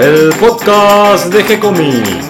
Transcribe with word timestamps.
el 0.00 0.30
podcast 0.40 1.30
de 1.30 1.44
G-Comics. 1.44 2.26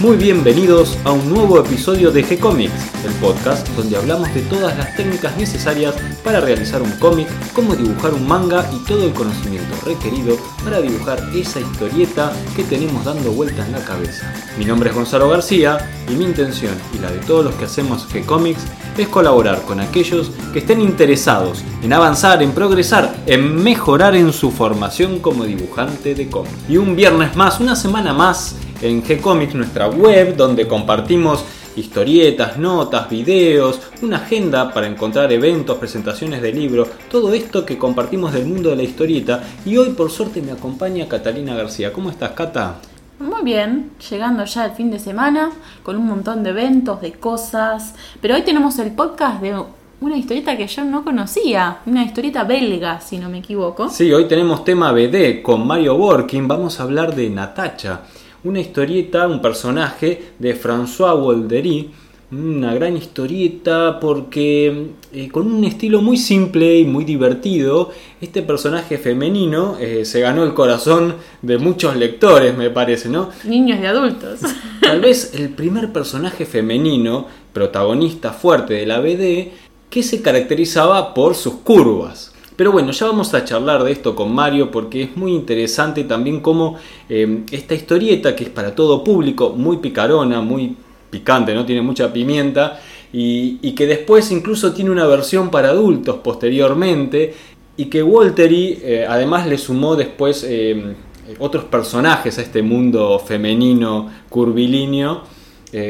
Muy 0.00 0.18
bienvenidos 0.18 0.98
a 1.04 1.12
un 1.12 1.32
nuevo 1.32 1.58
episodio 1.58 2.10
de 2.10 2.22
G-Comics, 2.22 2.89
el 3.04 3.12
podcast 3.14 3.66
donde 3.70 3.96
hablamos 3.96 4.32
de 4.34 4.42
todas 4.42 4.76
las 4.76 4.94
técnicas 4.96 5.36
necesarias 5.36 5.94
para 6.22 6.40
realizar 6.40 6.82
un 6.82 6.90
cómic, 6.92 7.28
cómo 7.54 7.74
dibujar 7.74 8.12
un 8.12 8.26
manga 8.26 8.68
y 8.74 8.86
todo 8.86 9.04
el 9.04 9.12
conocimiento 9.12 9.74
requerido 9.84 10.36
para 10.62 10.80
dibujar 10.80 11.22
esa 11.34 11.60
historieta 11.60 12.32
que 12.54 12.64
tenemos 12.64 13.04
dando 13.04 13.32
vueltas 13.32 13.66
en 13.66 13.72
la 13.72 13.84
cabeza. 13.84 14.32
Mi 14.58 14.64
nombre 14.64 14.90
es 14.90 14.96
Gonzalo 14.96 15.28
García 15.28 15.78
y 16.08 16.14
mi 16.14 16.24
intención 16.24 16.74
y 16.94 16.98
la 16.98 17.10
de 17.10 17.18
todos 17.18 17.44
los 17.44 17.54
que 17.54 17.64
hacemos 17.64 18.06
G-Comics 18.08 18.62
es 18.98 19.08
colaborar 19.08 19.62
con 19.62 19.80
aquellos 19.80 20.30
que 20.52 20.58
estén 20.58 20.80
interesados 20.80 21.64
en 21.82 21.92
avanzar, 21.92 22.42
en 22.42 22.52
progresar, 22.52 23.14
en 23.26 23.62
mejorar 23.62 24.14
en 24.14 24.32
su 24.32 24.50
formación 24.50 25.20
como 25.20 25.44
dibujante 25.44 26.14
de 26.14 26.28
cómics. 26.28 26.54
Y 26.68 26.76
un 26.76 26.96
viernes 26.96 27.34
más, 27.36 27.60
una 27.60 27.76
semana 27.76 28.12
más 28.12 28.56
en 28.82 29.02
G-Comics, 29.02 29.54
nuestra 29.54 29.88
web, 29.88 30.36
donde 30.36 30.66
compartimos 30.66 31.44
historietas, 31.80 32.58
notas, 32.58 33.10
videos, 33.10 33.80
una 34.02 34.18
agenda 34.18 34.72
para 34.72 34.86
encontrar 34.86 35.32
eventos, 35.32 35.78
presentaciones 35.78 36.40
de 36.42 36.52
libros, 36.52 36.88
todo 37.10 37.32
esto 37.34 37.66
que 37.66 37.78
compartimos 37.78 38.32
del 38.32 38.46
mundo 38.46 38.70
de 38.70 38.76
la 38.76 38.82
historieta. 38.82 39.42
Y 39.64 39.76
hoy 39.76 39.90
por 39.90 40.10
suerte 40.10 40.42
me 40.42 40.52
acompaña 40.52 41.08
Catalina 41.08 41.54
García. 41.54 41.92
¿Cómo 41.92 42.10
estás, 42.10 42.30
Cata? 42.30 42.76
Muy 43.18 43.42
bien, 43.42 43.90
llegando 44.08 44.44
ya 44.44 44.66
el 44.66 44.72
fin 44.72 44.90
de 44.90 44.98
semana 44.98 45.50
con 45.82 45.96
un 45.96 46.06
montón 46.06 46.42
de 46.42 46.50
eventos, 46.50 47.00
de 47.00 47.12
cosas. 47.12 47.94
Pero 48.20 48.34
hoy 48.34 48.42
tenemos 48.42 48.78
el 48.78 48.92
podcast 48.92 49.42
de 49.42 49.54
una 50.00 50.16
historieta 50.16 50.56
que 50.56 50.66
yo 50.66 50.84
no 50.84 51.04
conocía, 51.04 51.78
una 51.84 52.04
historieta 52.04 52.44
belga, 52.44 53.00
si 53.00 53.18
no 53.18 53.28
me 53.28 53.38
equivoco. 53.38 53.90
Sí, 53.90 54.10
hoy 54.12 54.26
tenemos 54.26 54.64
tema 54.64 54.92
BD 54.92 55.42
con 55.42 55.66
Mario 55.66 55.98
Borkin. 55.98 56.48
Vamos 56.48 56.80
a 56.80 56.84
hablar 56.84 57.14
de 57.14 57.28
Natacha 57.28 58.00
una 58.44 58.60
historieta, 58.60 59.26
un 59.26 59.42
personaje 59.42 60.32
de 60.38 60.54
François 60.54 61.14
Waldery, 61.20 61.90
una 62.32 62.72
gran 62.74 62.96
historieta 62.96 63.98
porque 63.98 64.90
eh, 65.12 65.28
con 65.30 65.50
un 65.50 65.64
estilo 65.64 66.00
muy 66.00 66.16
simple 66.16 66.78
y 66.78 66.84
muy 66.84 67.04
divertido, 67.04 67.90
este 68.20 68.42
personaje 68.42 68.98
femenino 68.98 69.76
eh, 69.80 70.04
se 70.04 70.20
ganó 70.20 70.44
el 70.44 70.54
corazón 70.54 71.16
de 71.42 71.58
muchos 71.58 71.96
lectores, 71.96 72.56
me 72.56 72.70
parece, 72.70 73.08
¿no? 73.08 73.30
Niños 73.44 73.80
y 73.82 73.86
adultos. 73.86 74.40
Tal 74.80 75.00
vez 75.00 75.32
el 75.34 75.50
primer 75.50 75.92
personaje 75.92 76.46
femenino, 76.46 77.26
protagonista 77.52 78.32
fuerte 78.32 78.74
de 78.74 78.86
la 78.86 79.00
BD, 79.00 79.48
que 79.90 80.02
se 80.04 80.22
caracterizaba 80.22 81.14
por 81.14 81.34
sus 81.34 81.54
curvas. 81.54 82.29
Pero 82.60 82.72
bueno, 82.72 82.92
ya 82.92 83.06
vamos 83.06 83.32
a 83.32 83.42
charlar 83.42 83.84
de 83.84 83.92
esto 83.92 84.14
con 84.14 84.34
Mario 84.34 84.70
porque 84.70 85.04
es 85.04 85.16
muy 85.16 85.32
interesante 85.32 86.04
también 86.04 86.40
cómo 86.40 86.76
eh, 87.08 87.44
esta 87.50 87.74
historieta, 87.74 88.36
que 88.36 88.44
es 88.44 88.50
para 88.50 88.74
todo 88.74 89.02
público, 89.02 89.54
muy 89.56 89.78
picarona, 89.78 90.42
muy 90.42 90.76
picante, 91.08 91.54
no 91.54 91.64
tiene 91.64 91.80
mucha 91.80 92.12
pimienta, 92.12 92.78
y, 93.14 93.72
que 93.72 93.86
después 93.86 94.30
incluso 94.30 94.74
tiene 94.74 94.90
una 94.90 95.06
versión 95.06 95.50
para 95.50 95.70
adultos 95.70 96.16
posteriormente, 96.16 97.32
y 97.78 97.86
que 97.86 98.02
Waltery 98.02 98.78
eh, 98.82 99.06
además 99.08 99.46
le 99.46 99.56
sumó 99.56 99.96
después 99.96 100.44
eh, 100.46 100.94
otros 101.38 101.64
personajes 101.64 102.36
a 102.36 102.42
este 102.42 102.60
mundo 102.60 103.18
femenino 103.20 104.10
curvilíneo. 104.28 105.22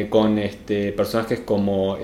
con 0.08 0.38
este, 0.38 0.92
personajes 0.92 1.40
como 1.40 1.96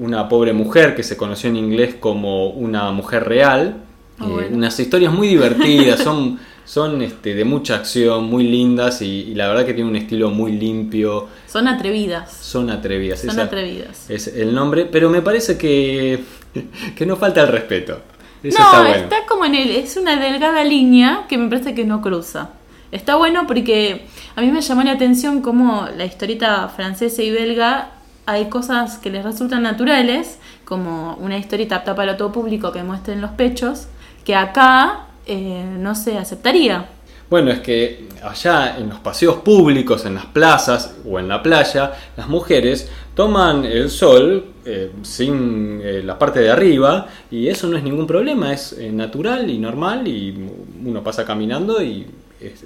una 0.00 0.26
pobre 0.26 0.52
mujer 0.52 0.96
que 0.96 1.02
se 1.04 1.16
conoció 1.16 1.50
en 1.50 1.56
inglés 1.56 1.94
como 2.00 2.48
una 2.48 2.90
mujer 2.92 3.28
real, 3.28 3.84
Ah, 4.20 4.26
eh, 4.28 4.50
unas 4.52 4.78
historias 4.78 5.12
muy 5.12 5.28
divertidas, 5.28 6.00
son, 6.00 6.38
son 6.64 7.00
este, 7.02 7.34
de 7.34 7.44
mucha 7.44 7.76
acción, 7.76 8.24
muy 8.24 8.44
lindas 8.44 9.00
y, 9.02 9.34
la 9.34 9.48
verdad 9.48 9.64
que 9.64 9.74
tiene 9.74 9.88
un 9.88 9.96
estilo 9.96 10.30
muy 10.30 10.52
limpio. 10.52 11.28
Son 11.46 11.66
atrevidas. 11.66 12.32
Son 12.32 12.70
atrevidas. 12.70 13.20
Son 13.20 13.40
atrevidas. 13.40 14.10
Es 14.10 14.28
el 14.28 14.54
nombre, 14.54 14.86
pero 14.86 15.10
me 15.10 15.22
parece 15.22 15.56
que, 15.56 16.22
que 16.96 17.06
no 17.06 17.16
falta 17.16 17.40
el 17.40 17.48
respeto. 17.48 18.00
Eso 18.42 18.58
no, 18.58 18.64
está, 18.64 18.80
bueno. 18.80 18.96
está 18.96 19.16
como 19.26 19.44
en 19.44 19.54
él, 19.54 19.70
es 19.70 19.96
una 19.96 20.18
delgada 20.18 20.64
línea 20.64 21.24
que 21.28 21.36
me 21.36 21.48
parece 21.48 21.74
que 21.74 21.84
no 21.84 22.00
cruza. 22.00 22.50
Está 22.92 23.16
bueno 23.16 23.46
porque 23.46 24.06
a 24.34 24.40
mí 24.40 24.50
me 24.50 24.60
llamó 24.60 24.82
la 24.82 24.92
atención 24.92 25.42
cómo 25.42 25.88
la 25.96 26.04
historieta 26.04 26.68
francesa 26.68 27.22
y 27.22 27.30
belga 27.30 27.92
hay 28.26 28.48
cosas 28.48 28.98
que 28.98 29.10
les 29.10 29.24
resultan 29.24 29.62
naturales, 29.62 30.38
como 30.64 31.14
una 31.16 31.36
historieta 31.36 31.76
apta 31.76 31.94
para 31.94 32.16
todo 32.16 32.30
público 32.30 32.70
que 32.70 32.82
muestren 32.82 33.20
los 33.20 33.32
pechos, 33.32 33.88
que 34.24 34.34
acá 34.34 35.06
eh, 35.26 35.64
no 35.78 35.94
se 35.94 36.18
aceptaría. 36.18 36.86
Bueno, 37.28 37.52
es 37.52 37.60
que 37.60 38.08
allá 38.22 38.76
en 38.76 38.88
los 38.88 38.98
paseos 38.98 39.36
públicos, 39.36 40.04
en 40.04 40.16
las 40.16 40.26
plazas 40.26 40.96
o 41.08 41.20
en 41.20 41.28
la 41.28 41.42
playa, 41.42 41.92
las 42.16 42.28
mujeres 42.28 42.90
toman 43.14 43.64
el 43.64 43.88
sol 43.90 44.46
eh, 44.64 44.90
sin 45.02 45.80
eh, 45.82 46.02
la 46.04 46.18
parte 46.18 46.40
de 46.40 46.50
arriba 46.50 47.06
y 47.30 47.46
eso 47.46 47.68
no 47.68 47.76
es 47.76 47.84
ningún 47.84 48.06
problema, 48.06 48.52
es 48.52 48.76
natural 48.92 49.48
y 49.48 49.58
normal 49.58 50.08
y 50.08 50.36
uno 50.84 51.04
pasa 51.04 51.24
caminando 51.24 51.80
y 51.82 52.06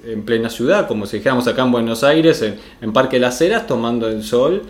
en 0.05 0.23
plena 0.23 0.49
ciudad, 0.49 0.87
como 0.87 1.05
si 1.05 1.17
dijéramos 1.17 1.47
acá 1.47 1.63
en 1.63 1.71
Buenos 1.71 2.03
Aires, 2.03 2.43
en, 2.81 2.93
Parque 2.93 3.19
Las 3.19 3.39
Heras, 3.41 3.67
tomando 3.67 4.07
el 4.07 4.23
sol, 4.23 4.63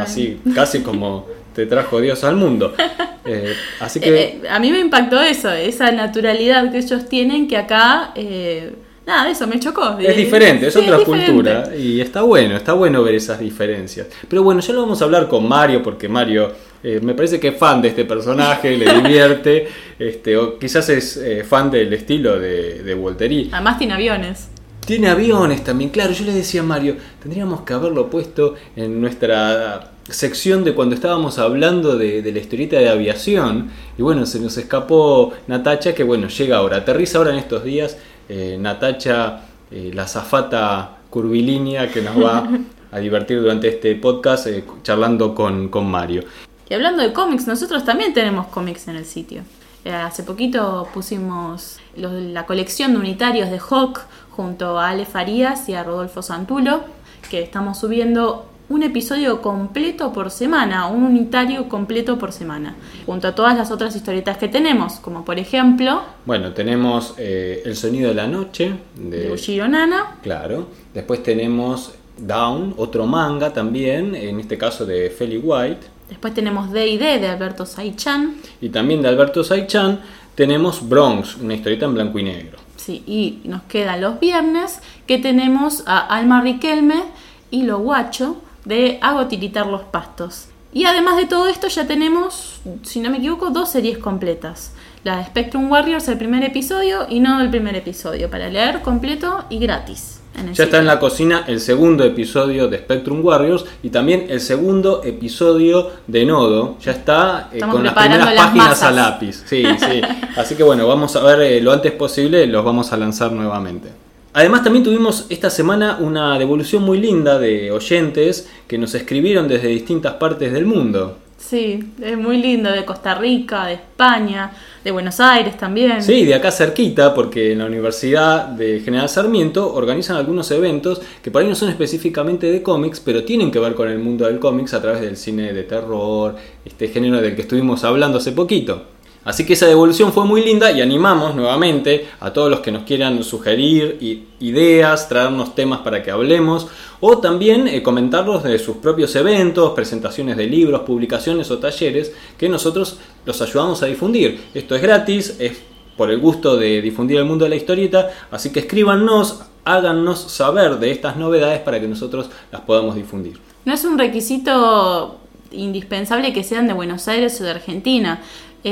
así 0.00 0.40
casi 0.54 0.80
como 0.80 1.26
te 1.54 1.66
trajo 1.66 2.00
Dios 2.00 2.24
al 2.24 2.36
mundo. 2.36 2.74
Eh, 3.30 3.52
así 3.80 4.00
que... 4.00 4.08
Eh, 4.08 4.42
a 4.48 4.58
mí 4.58 4.70
me 4.70 4.78
impactó 4.78 5.20
eso, 5.20 5.50
esa 5.50 5.92
naturalidad 5.92 6.72
que 6.72 6.78
ellos 6.78 7.10
tienen 7.10 7.46
que 7.46 7.58
acá... 7.58 8.12
Eh, 8.14 8.72
nada, 9.06 9.28
eso 9.28 9.46
me 9.46 9.60
chocó. 9.60 9.98
Es 9.98 10.16
diferente, 10.16 10.68
es 10.68 10.76
otra 10.76 10.98
cultura 11.00 11.70
y 11.76 12.00
está 12.00 12.22
bueno, 12.22 12.56
está 12.56 12.72
bueno 12.72 13.02
ver 13.02 13.16
esas 13.16 13.38
diferencias. 13.38 14.06
Pero 14.26 14.42
bueno, 14.42 14.62
ya 14.62 14.72
lo 14.72 14.80
vamos 14.80 15.02
a 15.02 15.04
hablar 15.04 15.28
con 15.28 15.46
Mario 15.46 15.82
porque 15.82 16.08
Mario 16.08 16.54
me 16.82 17.12
parece 17.12 17.38
que 17.38 17.48
es 17.48 17.58
fan 17.58 17.82
de 17.82 17.88
este 17.88 18.06
personaje, 18.06 18.78
le 18.78 18.94
divierte, 19.02 19.68
este, 19.98 20.34
o 20.38 20.58
quizás 20.58 20.88
es 20.88 21.20
fan 21.46 21.70
del 21.70 21.92
estilo 21.92 22.38
de, 22.38 22.82
de 22.82 22.94
Walterí. 22.94 23.50
Además 23.52 23.76
tiene 23.76 23.92
aviones. 23.92 24.48
Tiene 24.86 25.08
aviones 25.08 25.62
también, 25.64 25.90
claro, 25.90 26.12
yo 26.12 26.24
le 26.24 26.32
decía 26.32 26.62
a 26.62 26.64
Mario, 26.64 26.96
tendríamos 27.20 27.60
que 27.60 27.74
haberlo 27.74 28.08
puesto 28.08 28.54
en 28.74 29.02
nuestra 29.02 29.97
sección 30.10 30.64
de 30.64 30.74
cuando 30.74 30.94
estábamos 30.94 31.38
hablando 31.38 31.96
de, 31.96 32.22
la 32.22 32.38
historieta 32.38 32.78
de 32.78 32.88
aviación. 32.88 33.70
Y 33.96 34.02
bueno, 34.02 34.26
se 34.26 34.40
nos 34.40 34.56
escapó 34.56 35.32
Natacha, 35.46 35.94
que 35.94 36.04
bueno, 36.04 36.28
llega 36.28 36.58
ahora, 36.58 36.78
aterriza 36.78 37.18
ahora 37.18 37.30
en 37.30 37.38
estos 37.38 37.64
días. 37.64 37.96
Eh, 38.28 38.56
Natacha, 38.58 39.40
eh, 39.70 39.90
la 39.94 40.06
zafata 40.06 40.98
curvilínea 41.10 41.90
que 41.90 42.02
nos 42.02 42.22
va 42.22 42.48
a 42.92 42.98
divertir 42.98 43.40
durante 43.40 43.68
este 43.68 43.94
podcast 43.96 44.46
eh, 44.46 44.64
charlando 44.82 45.34
con, 45.34 45.68
con, 45.68 45.90
Mario. 45.90 46.24
Y 46.68 46.74
hablando 46.74 47.02
de 47.02 47.12
cómics, 47.12 47.46
nosotros 47.46 47.84
también 47.84 48.12
tenemos 48.12 48.46
cómics 48.48 48.88
en 48.88 48.96
el 48.96 49.04
sitio. 49.04 49.42
hace 49.90 50.22
poquito 50.22 50.88
pusimos 50.92 51.78
la 51.96 52.44
colección 52.44 52.92
de 52.92 52.98
unitarios 52.98 53.50
de 53.50 53.58
Hawk 53.58 54.00
junto 54.30 54.78
a 54.78 54.90
Ale 54.90 55.06
Farías 55.06 55.68
y 55.68 55.74
a 55.74 55.82
Rodolfo 55.82 56.22
Santulo, 56.22 56.82
que 57.30 57.42
estamos 57.42 57.78
subiendo 57.78 58.47
un 58.68 58.82
episodio 58.82 59.40
completo 59.40 60.12
por 60.12 60.30
semana, 60.30 60.88
un 60.88 61.02
unitario 61.02 61.68
completo 61.68 62.18
por 62.18 62.32
semana, 62.32 62.76
junto 63.06 63.28
a 63.28 63.34
todas 63.34 63.56
las 63.56 63.70
otras 63.70 63.96
historietas 63.96 64.36
que 64.36 64.48
tenemos, 64.48 64.94
como 65.00 65.24
por 65.24 65.38
ejemplo... 65.38 66.02
Bueno, 66.26 66.52
tenemos 66.52 67.14
eh, 67.16 67.62
El 67.64 67.76
sonido 67.76 68.08
de 68.08 68.14
la 68.14 68.26
noche 68.26 68.74
de, 68.94 69.36
de 69.36 69.68
Nana. 69.68 70.16
Claro. 70.22 70.68
Después 70.92 71.22
tenemos 71.22 71.94
Down, 72.18 72.74
otro 72.76 73.06
manga 73.06 73.52
también, 73.52 74.14
en 74.14 74.40
este 74.40 74.58
caso 74.58 74.84
de 74.84 75.10
Feli 75.10 75.38
White. 75.38 75.86
Después 76.08 76.34
tenemos 76.34 76.70
D&D 76.70 77.18
de 77.18 77.28
Alberto 77.28 77.64
Saichan. 77.64 78.36
Y 78.60 78.70
también 78.70 79.02
de 79.02 79.08
Alberto 79.08 79.44
Saichan 79.44 80.00
tenemos 80.34 80.86
Bronx, 80.86 81.36
una 81.36 81.54
historieta 81.54 81.86
en 81.86 81.94
blanco 81.94 82.18
y 82.18 82.24
negro. 82.24 82.58
Sí, 82.76 83.02
y 83.06 83.40
nos 83.44 83.62
quedan 83.62 84.00
los 84.00 84.20
viernes 84.20 84.80
que 85.06 85.18
tenemos 85.18 85.82
a 85.86 85.98
Alma 85.98 86.40
Riquelme 86.40 87.02
y 87.50 87.62
Lo 87.62 87.78
Guacho, 87.78 88.36
de 88.68 88.98
Hago 89.00 89.26
tiritar 89.26 89.66
los 89.66 89.82
pastos. 89.82 90.48
Y 90.74 90.84
además 90.84 91.16
de 91.16 91.24
todo 91.24 91.48
esto 91.48 91.68
ya 91.68 91.86
tenemos, 91.86 92.60
si 92.82 93.00
no 93.00 93.08
me 93.08 93.16
equivoco, 93.16 93.48
dos 93.48 93.70
series 93.70 93.96
completas. 93.96 94.72
La 95.04 95.16
de 95.16 95.24
Spectrum 95.24 95.70
Warriors, 95.70 96.06
el 96.08 96.18
primer 96.18 96.44
episodio 96.44 97.06
y 97.08 97.20
no 97.20 97.40
el 97.40 97.48
primer 97.48 97.74
episodio, 97.76 98.28
para 98.28 98.50
leer 98.50 98.82
completo 98.82 99.46
y 99.48 99.58
gratis. 99.58 100.20
ya 100.52 100.64
está 100.64 100.78
en 100.78 100.86
la 100.86 101.00
cocina 101.00 101.44
el 101.46 101.60
segundo 101.60 102.04
episodio 102.04 102.68
de 102.68 102.76
Spectrum 102.76 103.24
Warriors 103.24 103.64
y 103.82 103.88
también 103.88 104.26
el 104.28 104.40
segundo 104.40 105.02
episodio 105.02 105.90
de 106.06 106.26
Nodo. 106.26 106.76
Ya 106.80 106.92
está 106.92 107.48
eh, 107.50 107.60
con 107.60 107.82
las 107.82 107.94
primeras 107.94 108.34
páginas 108.34 108.82
a 108.82 108.90
lápiz. 108.90 109.44
Sí, 109.46 109.64
sí. 109.78 110.02
Así 110.36 110.56
que 110.56 110.62
bueno, 110.62 110.86
vamos 110.86 111.16
a 111.16 111.22
ver 111.22 111.40
eh, 111.40 111.60
lo 111.62 111.72
antes 111.72 111.92
posible, 111.92 112.46
los 112.46 112.62
vamos 112.62 112.92
a 112.92 112.98
lanzar 112.98 113.32
nuevamente. 113.32 114.07
Además 114.32 114.62
también 114.62 114.84
tuvimos 114.84 115.26
esta 115.30 115.50
semana 115.50 115.98
una 116.00 116.38
devolución 116.38 116.82
muy 116.82 116.98
linda 116.98 117.38
de 117.38 117.70
oyentes 117.70 118.48
que 118.66 118.78
nos 118.78 118.94
escribieron 118.94 119.48
desde 119.48 119.68
distintas 119.68 120.14
partes 120.14 120.52
del 120.52 120.66
mundo. 120.66 121.16
Sí, 121.38 121.92
es 122.02 122.18
muy 122.18 122.36
lindo, 122.36 122.70
de 122.70 122.84
Costa 122.84 123.14
Rica, 123.14 123.66
de 123.66 123.74
España, 123.74 124.50
de 124.82 124.90
Buenos 124.90 125.20
Aires 125.20 125.56
también. 125.56 126.02
Sí, 126.02 126.24
de 126.24 126.34
acá 126.34 126.50
cerquita, 126.50 127.14
porque 127.14 127.52
en 127.52 127.60
la 127.60 127.66
Universidad 127.66 128.46
de 128.46 128.80
General 128.80 129.08
Sarmiento 129.08 129.72
organizan 129.72 130.16
algunos 130.16 130.50
eventos 130.50 131.00
que 131.22 131.30
por 131.30 131.40
ahí 131.40 131.48
no 131.48 131.54
son 131.54 131.70
específicamente 131.70 132.50
de 132.50 132.60
cómics, 132.60 133.00
pero 133.00 133.24
tienen 133.24 133.52
que 133.52 133.60
ver 133.60 133.74
con 133.74 133.88
el 133.88 134.00
mundo 134.00 134.26
del 134.26 134.40
cómics 134.40 134.74
a 134.74 134.82
través 134.82 135.00
del 135.00 135.16
cine 135.16 135.52
de 135.52 135.62
terror, 135.62 136.34
este 136.64 136.88
género 136.88 137.20
del 137.20 137.36
que 137.36 137.42
estuvimos 137.42 137.84
hablando 137.84 138.18
hace 138.18 138.32
poquito. 138.32 138.97
Así 139.24 139.44
que 139.44 139.52
esa 139.52 139.66
devolución 139.66 140.12
fue 140.12 140.24
muy 140.24 140.42
linda 140.42 140.70
y 140.70 140.80
animamos 140.80 141.34
nuevamente 141.34 142.06
a 142.20 142.32
todos 142.32 142.50
los 142.50 142.60
que 142.60 142.72
nos 142.72 142.84
quieran 142.84 143.22
sugerir 143.22 144.26
ideas, 144.40 145.08
traernos 145.08 145.54
temas 145.54 145.80
para 145.80 146.02
que 146.02 146.10
hablemos 146.10 146.68
o 147.00 147.18
también 147.18 147.68
eh, 147.68 147.82
comentarlos 147.82 148.42
de 148.42 148.58
sus 148.58 148.78
propios 148.78 149.14
eventos, 149.16 149.72
presentaciones 149.72 150.36
de 150.36 150.46
libros, 150.46 150.80
publicaciones 150.82 151.50
o 151.50 151.58
talleres 151.58 152.12
que 152.38 152.48
nosotros 152.48 152.98
los 153.24 153.42
ayudamos 153.42 153.82
a 153.82 153.86
difundir. 153.86 154.40
Esto 154.54 154.74
es 154.74 154.82
gratis, 154.82 155.36
es 155.38 155.60
por 155.96 156.10
el 156.10 156.20
gusto 156.20 156.56
de 156.56 156.80
difundir 156.80 157.18
el 157.18 157.24
mundo 157.24 157.44
de 157.44 157.50
la 157.50 157.56
historieta, 157.56 158.10
así 158.30 158.50
que 158.50 158.60
escríbanos, 158.60 159.42
háganos 159.64 160.20
saber 160.20 160.78
de 160.78 160.92
estas 160.92 161.16
novedades 161.16 161.60
para 161.60 161.80
que 161.80 161.88
nosotros 161.88 162.30
las 162.50 162.62
podamos 162.62 162.94
difundir. 162.94 163.38
No 163.64 163.74
es 163.74 163.84
un 163.84 163.98
requisito 163.98 165.18
indispensable 165.50 166.32
que 166.32 166.44
sean 166.44 166.66
de 166.66 166.72
Buenos 166.72 167.08
Aires 167.08 167.40
o 167.40 167.44
de 167.44 167.50
Argentina 167.50 168.20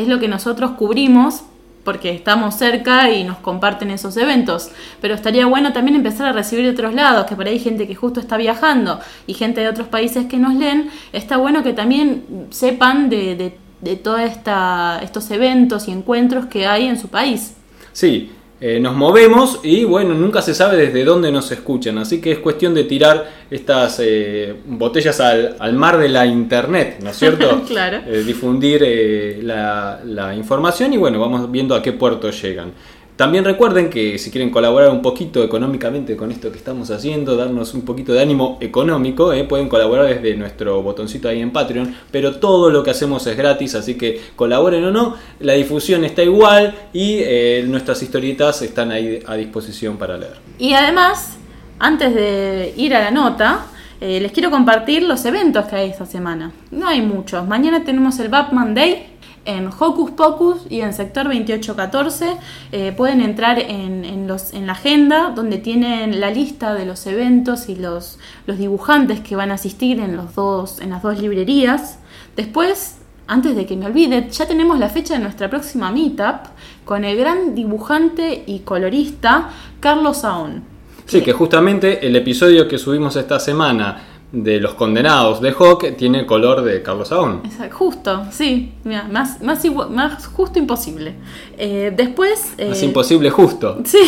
es 0.00 0.08
lo 0.08 0.18
que 0.18 0.28
nosotros 0.28 0.72
cubrimos 0.72 1.42
porque 1.84 2.10
estamos 2.10 2.56
cerca 2.56 3.10
y 3.10 3.22
nos 3.22 3.38
comparten 3.38 3.90
esos 3.90 4.16
eventos. 4.16 4.70
Pero 5.00 5.14
estaría 5.14 5.46
bueno 5.46 5.72
también 5.72 5.96
empezar 5.96 6.26
a 6.26 6.32
recibir 6.32 6.64
de 6.64 6.72
otros 6.72 6.92
lados, 6.94 7.26
que 7.26 7.36
por 7.36 7.46
ahí 7.46 7.54
hay 7.54 7.60
gente 7.60 7.86
que 7.86 7.94
justo 7.94 8.18
está 8.18 8.36
viajando 8.36 9.00
y 9.26 9.34
gente 9.34 9.60
de 9.60 9.68
otros 9.68 9.86
países 9.86 10.26
que 10.26 10.36
nos 10.36 10.54
leen. 10.54 10.90
Está 11.12 11.36
bueno 11.36 11.62
que 11.62 11.72
también 11.72 12.48
sepan 12.50 13.08
de, 13.08 13.36
de, 13.36 13.58
de 13.80 13.96
todos 13.96 14.20
estos 14.20 15.30
eventos 15.30 15.86
y 15.86 15.92
encuentros 15.92 16.46
que 16.46 16.66
hay 16.66 16.86
en 16.88 16.98
su 16.98 17.06
país. 17.08 17.54
Sí, 17.92 18.32
eh, 18.58 18.80
nos 18.80 18.94
movemos 18.96 19.60
y 19.62 19.84
bueno, 19.84 20.14
nunca 20.14 20.40
se 20.40 20.54
sabe 20.54 20.78
desde 20.78 21.04
dónde 21.04 21.30
nos 21.30 21.52
escuchan, 21.52 21.98
así 21.98 22.22
que 22.22 22.32
es 22.32 22.38
cuestión 22.38 22.72
de 22.72 22.84
tirar 22.84 23.30
estas 23.50 24.00
eh, 24.02 24.54
botellas 24.64 25.20
al, 25.20 25.74
mar 25.74 25.98
de 25.98 26.08
la 26.08 26.24
internet, 26.24 26.98
¿no 27.02 27.10
es 27.10 27.18
cierto? 27.18 27.62
claro. 27.68 27.98
Eh, 28.06 28.22
difundir 28.26 29.42
la, 29.42 30.00
la, 30.04 30.34
información 30.34 30.94
y 30.94 30.96
bueno, 30.96 31.20
vamos 31.20 31.50
viendo 31.50 31.74
a 31.74 31.82
qué 31.82 31.92
puerto 31.92 32.30
llegan. 32.30 32.72
También 33.16 33.44
recuerden 33.44 33.88
que 33.88 34.18
si 34.18 34.30
quieren 34.30 34.50
colaborar 34.50 34.90
un 34.90 35.00
poquito 35.00 35.42
económicamente 35.42 36.16
con 36.16 36.30
esto 36.30 36.52
que 36.52 36.58
estamos 36.58 36.90
haciendo, 36.90 37.34
darnos 37.34 37.72
un 37.72 37.82
poquito 37.82 38.12
de 38.12 38.20
ánimo 38.20 38.58
económico, 38.60 39.32
eh, 39.32 39.44
pueden 39.44 39.70
colaborar 39.70 40.06
desde 40.06 40.36
nuestro 40.36 40.82
botoncito 40.82 41.26
ahí 41.26 41.40
en 41.40 41.50
Patreon, 41.50 41.96
pero 42.10 42.36
todo 42.36 42.68
lo 42.68 42.82
que 42.82 42.90
hacemos 42.90 43.26
es 43.26 43.34
gratis, 43.34 43.74
así 43.74 43.94
que 43.94 44.20
colaboren 44.36 44.84
o 44.84 44.90
no, 44.90 45.16
la 45.40 45.54
difusión 45.54 46.04
está 46.04 46.22
igual 46.22 46.74
y 46.92 47.20
eh, 47.20 47.64
nuestras 47.66 48.02
historietas 48.02 48.60
están 48.60 48.92
ahí 48.92 49.20
a 49.26 49.34
disposición 49.34 49.96
para 49.96 50.18
leer. 50.18 50.34
Y 50.58 50.74
además, 50.74 51.38
antes 51.78 52.14
de 52.14 52.74
ir 52.76 52.94
a 52.94 53.00
la 53.00 53.10
nota, 53.10 53.66
eh, 53.98 54.20
les 54.20 54.30
quiero 54.30 54.50
compartir 54.50 55.02
los 55.02 55.24
eventos 55.24 55.64
que 55.66 55.76
hay 55.76 55.90
esta 55.90 56.04
semana. 56.04 56.52
No 56.70 56.86
hay 56.86 57.00
muchos. 57.00 57.46
Mañana 57.48 57.82
tenemos 57.82 58.18
el 58.18 58.28
Batman 58.28 58.74
Day, 58.74 59.15
en 59.46 59.68
Hocus 59.68 60.10
Pocus 60.10 60.66
y 60.68 60.80
en 60.80 60.92
sector 60.92 61.24
2814 61.24 62.36
eh, 62.72 62.92
pueden 62.96 63.20
entrar 63.20 63.58
en, 63.58 64.26
los, 64.26 64.52
en 64.52 64.66
la 64.66 64.72
agenda 64.72 65.32
donde 65.34 65.58
tienen 65.58 66.20
la 66.20 66.30
lista 66.30 66.74
de 66.74 66.84
los 66.84 67.06
eventos 67.06 67.68
y 67.68 67.76
los, 67.76 68.18
los 68.46 68.58
dibujantes 68.58 69.20
que 69.20 69.36
van 69.36 69.50
a 69.50 69.54
asistir 69.54 70.00
en, 70.00 70.16
los 70.16 70.34
dos, 70.34 70.80
en 70.80 70.90
las 70.90 71.02
dos 71.02 71.18
librerías. 71.20 71.98
Después, 72.36 72.98
antes 73.26 73.56
de 73.56 73.66
que 73.66 73.76
me 73.76 73.86
olvide, 73.86 74.28
ya 74.30 74.46
tenemos 74.46 74.78
la 74.78 74.88
fecha 74.88 75.14
de 75.14 75.20
nuestra 75.20 75.48
próxima 75.48 75.90
meetup 75.90 76.48
con 76.84 77.04
el 77.04 77.16
gran 77.16 77.54
dibujante 77.54 78.44
y 78.46 78.60
colorista 78.60 79.50
Carlos 79.80 80.18
Saón. 80.18 80.76
Sí, 81.06 81.20
que 81.22 81.32
justamente 81.32 82.04
el 82.04 82.16
episodio 82.16 82.66
que 82.66 82.78
subimos 82.78 83.14
esta 83.14 83.38
semana 83.38 84.15
de 84.32 84.60
los 84.60 84.74
condenados 84.74 85.40
de 85.40 85.52
Hawk 85.52 85.96
tiene 85.96 86.26
color 86.26 86.62
de 86.62 86.82
Carlos 86.82 87.08
Saúl. 87.08 87.40
Exacto, 87.44 87.76
justo, 87.76 88.26
sí, 88.32 88.72
más, 88.84 89.40
más, 89.40 89.64
más 89.90 90.26
justo 90.26 90.58
imposible. 90.58 91.14
Eh, 91.56 91.92
después... 91.96 92.54
más 92.68 92.82
eh, 92.82 92.84
imposible 92.84 93.30
justo. 93.30 93.78
Sí, 93.84 93.98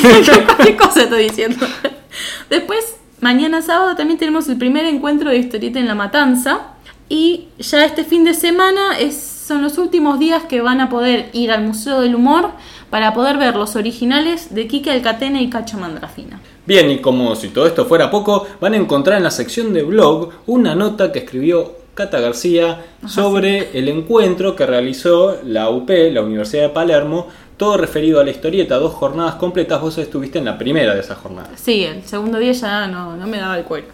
¿qué 0.64 0.76
cosa 0.76 1.04
estoy 1.04 1.24
diciendo? 1.24 1.64
Después, 2.50 2.96
mañana 3.20 3.62
sábado 3.62 3.94
también 3.94 4.18
tenemos 4.18 4.48
el 4.48 4.56
primer 4.56 4.86
encuentro 4.86 5.30
de 5.30 5.36
historieta 5.36 5.78
en 5.78 5.86
La 5.86 5.94
Matanza. 5.94 6.74
Y 7.08 7.48
ya 7.58 7.84
este 7.84 8.04
fin 8.04 8.24
de 8.24 8.34
semana 8.34 8.98
es, 8.98 9.16
son 9.16 9.62
los 9.62 9.78
últimos 9.78 10.18
días 10.18 10.44
que 10.44 10.60
van 10.60 10.80
a 10.80 10.90
poder 10.90 11.30
ir 11.32 11.50
al 11.50 11.64
Museo 11.64 12.00
del 12.00 12.14
Humor 12.14 12.50
para 12.90 13.14
poder 13.14 13.38
ver 13.38 13.56
los 13.56 13.76
originales 13.76 14.54
de 14.54 14.66
Kike 14.66 14.90
Alcatena 14.90 15.40
y 15.40 15.48
Cacho 15.48 15.78
Mandrafina. 15.78 16.40
Bien, 16.68 16.90
y 16.90 16.98
como 16.98 17.34
si 17.34 17.48
todo 17.48 17.66
esto 17.66 17.86
fuera 17.86 18.10
poco, 18.10 18.46
van 18.60 18.74
a 18.74 18.76
encontrar 18.76 19.16
en 19.16 19.22
la 19.22 19.30
sección 19.30 19.72
de 19.72 19.82
blog 19.84 20.28
una 20.44 20.74
nota 20.74 21.10
que 21.10 21.20
escribió 21.20 21.72
Cata 21.94 22.20
García 22.20 22.84
sobre 23.06 23.70
el 23.72 23.88
encuentro 23.88 24.54
que 24.54 24.66
realizó 24.66 25.38
la 25.46 25.70
UP, 25.70 25.88
la 25.88 26.20
Universidad 26.20 26.64
de 26.64 26.68
Palermo, 26.68 27.28
todo 27.56 27.78
referido 27.78 28.20
a 28.20 28.24
la 28.24 28.32
historieta, 28.32 28.76
dos 28.76 28.92
jornadas 28.92 29.36
completas, 29.36 29.80
vos 29.80 29.96
estuviste 29.96 30.40
en 30.40 30.44
la 30.44 30.58
primera 30.58 30.94
de 30.94 31.00
esas 31.00 31.16
jornadas. 31.16 31.58
Sí, 31.58 31.84
el 31.84 32.02
segundo 32.02 32.38
día 32.38 32.52
ya 32.52 32.86
no, 32.86 33.16
no 33.16 33.26
me 33.26 33.38
daba 33.38 33.56
el 33.56 33.64
cuero. 33.64 33.86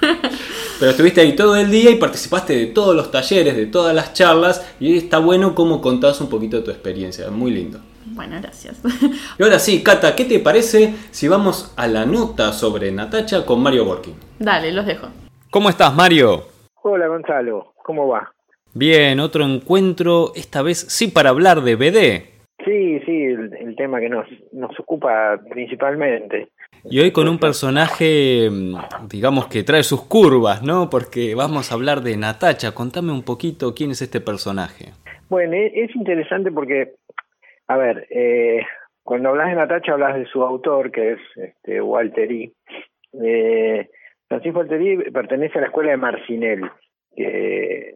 Pero 0.78 0.92
estuviste 0.92 1.22
ahí 1.22 1.34
todo 1.34 1.56
el 1.56 1.68
día 1.68 1.90
y 1.90 1.96
participaste 1.96 2.54
de 2.54 2.66
todos 2.66 2.94
los 2.94 3.10
talleres, 3.10 3.56
de 3.56 3.66
todas 3.66 3.92
las 3.92 4.14
charlas, 4.14 4.64
y 4.78 4.96
está 4.96 5.18
bueno 5.18 5.56
cómo 5.56 5.80
contás 5.80 6.20
un 6.20 6.28
poquito 6.28 6.58
de 6.58 6.62
tu 6.62 6.70
experiencia, 6.70 7.28
muy 7.28 7.50
lindo. 7.50 7.80
Bueno, 8.06 8.36
gracias. 8.40 8.82
Y 9.38 9.42
ahora 9.42 9.58
sí, 9.58 9.82
Cata, 9.82 10.14
¿qué 10.16 10.24
te 10.24 10.38
parece 10.38 10.94
si 11.10 11.28
vamos 11.28 11.74
a 11.76 11.86
la 11.86 12.06
nota 12.06 12.52
sobre 12.52 12.90
Natacha 12.90 13.44
con 13.44 13.62
Mario 13.62 13.84
Borkin? 13.84 14.14
Dale, 14.38 14.72
los 14.72 14.86
dejo. 14.86 15.08
¿Cómo 15.50 15.68
estás, 15.68 15.94
Mario? 15.94 16.44
Hola, 16.82 17.08
Gonzalo. 17.08 17.74
¿Cómo 17.84 18.08
va? 18.08 18.32
Bien, 18.72 19.18
otro 19.20 19.44
encuentro, 19.44 20.32
esta 20.34 20.62
vez 20.62 20.78
sí 20.78 21.08
para 21.08 21.30
hablar 21.30 21.62
de 21.62 21.74
BD. 21.74 22.30
Sí, 22.64 23.00
sí, 23.04 23.24
el, 23.24 23.74
tema 23.76 24.00
que 24.00 24.08
nos, 24.08 24.26
nos 24.52 24.78
ocupa 24.78 25.40
principalmente. 25.50 26.48
Y 26.84 27.00
hoy 27.00 27.10
con 27.10 27.28
un 27.28 27.38
personaje, 27.38 28.48
mm, 28.50 29.08
digamos 29.08 29.46
que 29.48 29.62
trae 29.62 29.82
sus 29.82 30.02
curvas, 30.02 30.62
¿no? 30.62 30.88
Porque 30.88 31.34
vamos 31.34 31.70
a 31.70 31.74
hablar 31.74 32.02
de 32.02 32.16
Natacha. 32.16 32.72
Contame 32.72 33.12
un 33.12 33.22
poquito 33.22 33.74
quién 33.74 33.90
es 33.90 34.02
este 34.02 34.20
personaje. 34.20 34.92
Bueno, 35.28 35.54
e, 35.54 35.84
es 35.84 35.94
interesante 35.94 36.50
porque 36.50 36.94
a 37.70 37.76
ver, 37.76 38.08
eh, 38.10 38.66
cuando 39.04 39.28
hablas 39.28 39.50
de 39.50 39.54
Natacha 39.54 39.92
hablas 39.92 40.16
de 40.16 40.26
su 40.26 40.42
autor, 40.42 40.90
que 40.90 41.12
es 41.12 41.20
este, 41.36 41.80
Walter 41.80 42.32
E. 42.32 42.52
Eh, 43.12 43.88
Francisco 44.26 44.58
Walter 44.58 44.82
e. 44.82 45.12
pertenece 45.12 45.58
a 45.58 45.60
la 45.60 45.66
escuela 45.68 45.92
de 45.92 45.96
Marcinel, 45.96 46.68
que 47.14 47.94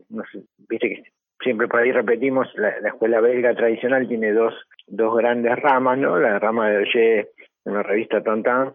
viste 0.69 0.89
que 0.89 1.03
siempre 1.43 1.67
por 1.67 1.81
ahí 1.81 1.91
repetimos, 1.91 2.47
la, 2.55 2.69
escuela 2.87 3.21
belga 3.21 3.53
tradicional 3.57 4.07
tiene 4.07 4.33
dos, 4.33 4.55
dos 4.87 5.17
grandes 5.17 5.57
ramas, 5.57 5.99
¿no? 5.99 6.21
La 6.21 6.39
rama 6.39 6.71
de 6.71 6.77
Oye, 6.77 7.29
en 7.65 7.75
la 7.75 7.83
revista 7.83 8.23
Tontan, 8.23 8.75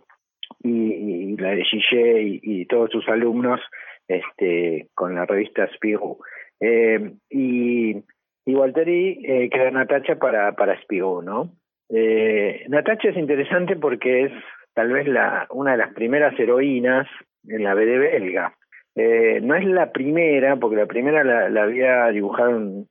y, 0.62 1.38
la 1.38 1.52
de 1.52 1.64
Gillet 1.64 2.40
y, 2.44 2.66
todos 2.66 2.92
sus 2.92 3.08
alumnos 3.08 3.62
este, 4.06 4.90
con 4.94 5.16
la 5.16 5.26
revista 5.26 5.66
Spirou. 5.76 6.18
Eh, 6.60 7.14
y 7.30 8.04
y 8.46 8.56
Walteri 8.56 9.20
eh, 9.24 9.50
queda 9.50 9.72
Natacha 9.72 10.16
para, 10.16 10.54
para 10.54 10.80
¿no? 10.92 11.52
Eh, 11.90 12.66
Natacha 12.68 13.10
es 13.10 13.18
interesante 13.18 13.76
porque 13.76 14.24
es 14.26 14.32
tal 14.74 14.92
vez 14.92 15.08
la, 15.08 15.48
una 15.52 15.72
de 15.72 15.78
las 15.78 15.94
primeras 15.94 16.38
heroínas 16.40 17.08
en 17.48 17.64
la 17.64 17.74
BD 17.74 18.00
belga. 18.00 18.54
Eh, 18.96 19.40
no 19.42 19.56
es 19.56 19.66
la 19.66 19.92
primera, 19.92 20.56
porque 20.58 20.78
la 20.78 20.86
primera 20.86 21.24
la, 21.24 21.64
había 21.64 22.08
dibujado 22.08 22.86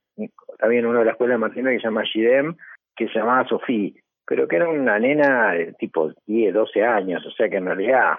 también 0.58 0.86
uno 0.86 1.00
de 1.00 1.04
la 1.04 1.12
escuela 1.12 1.34
de 1.34 1.38
Martina 1.38 1.70
que 1.70 1.78
se 1.78 1.84
llama 1.84 2.04
Gidem, 2.04 2.56
que 2.96 3.08
se 3.08 3.18
llamaba 3.18 3.46
Sofía, 3.48 3.92
pero 4.26 4.48
que 4.48 4.56
era 4.56 4.68
una 4.68 4.98
nena 4.98 5.52
de 5.52 5.72
tipo 5.74 6.12
10, 6.26 6.54
12 6.54 6.84
años, 6.84 7.24
o 7.26 7.30
sea 7.30 7.48
que 7.48 7.56
en 7.56 7.66
realidad 7.66 8.14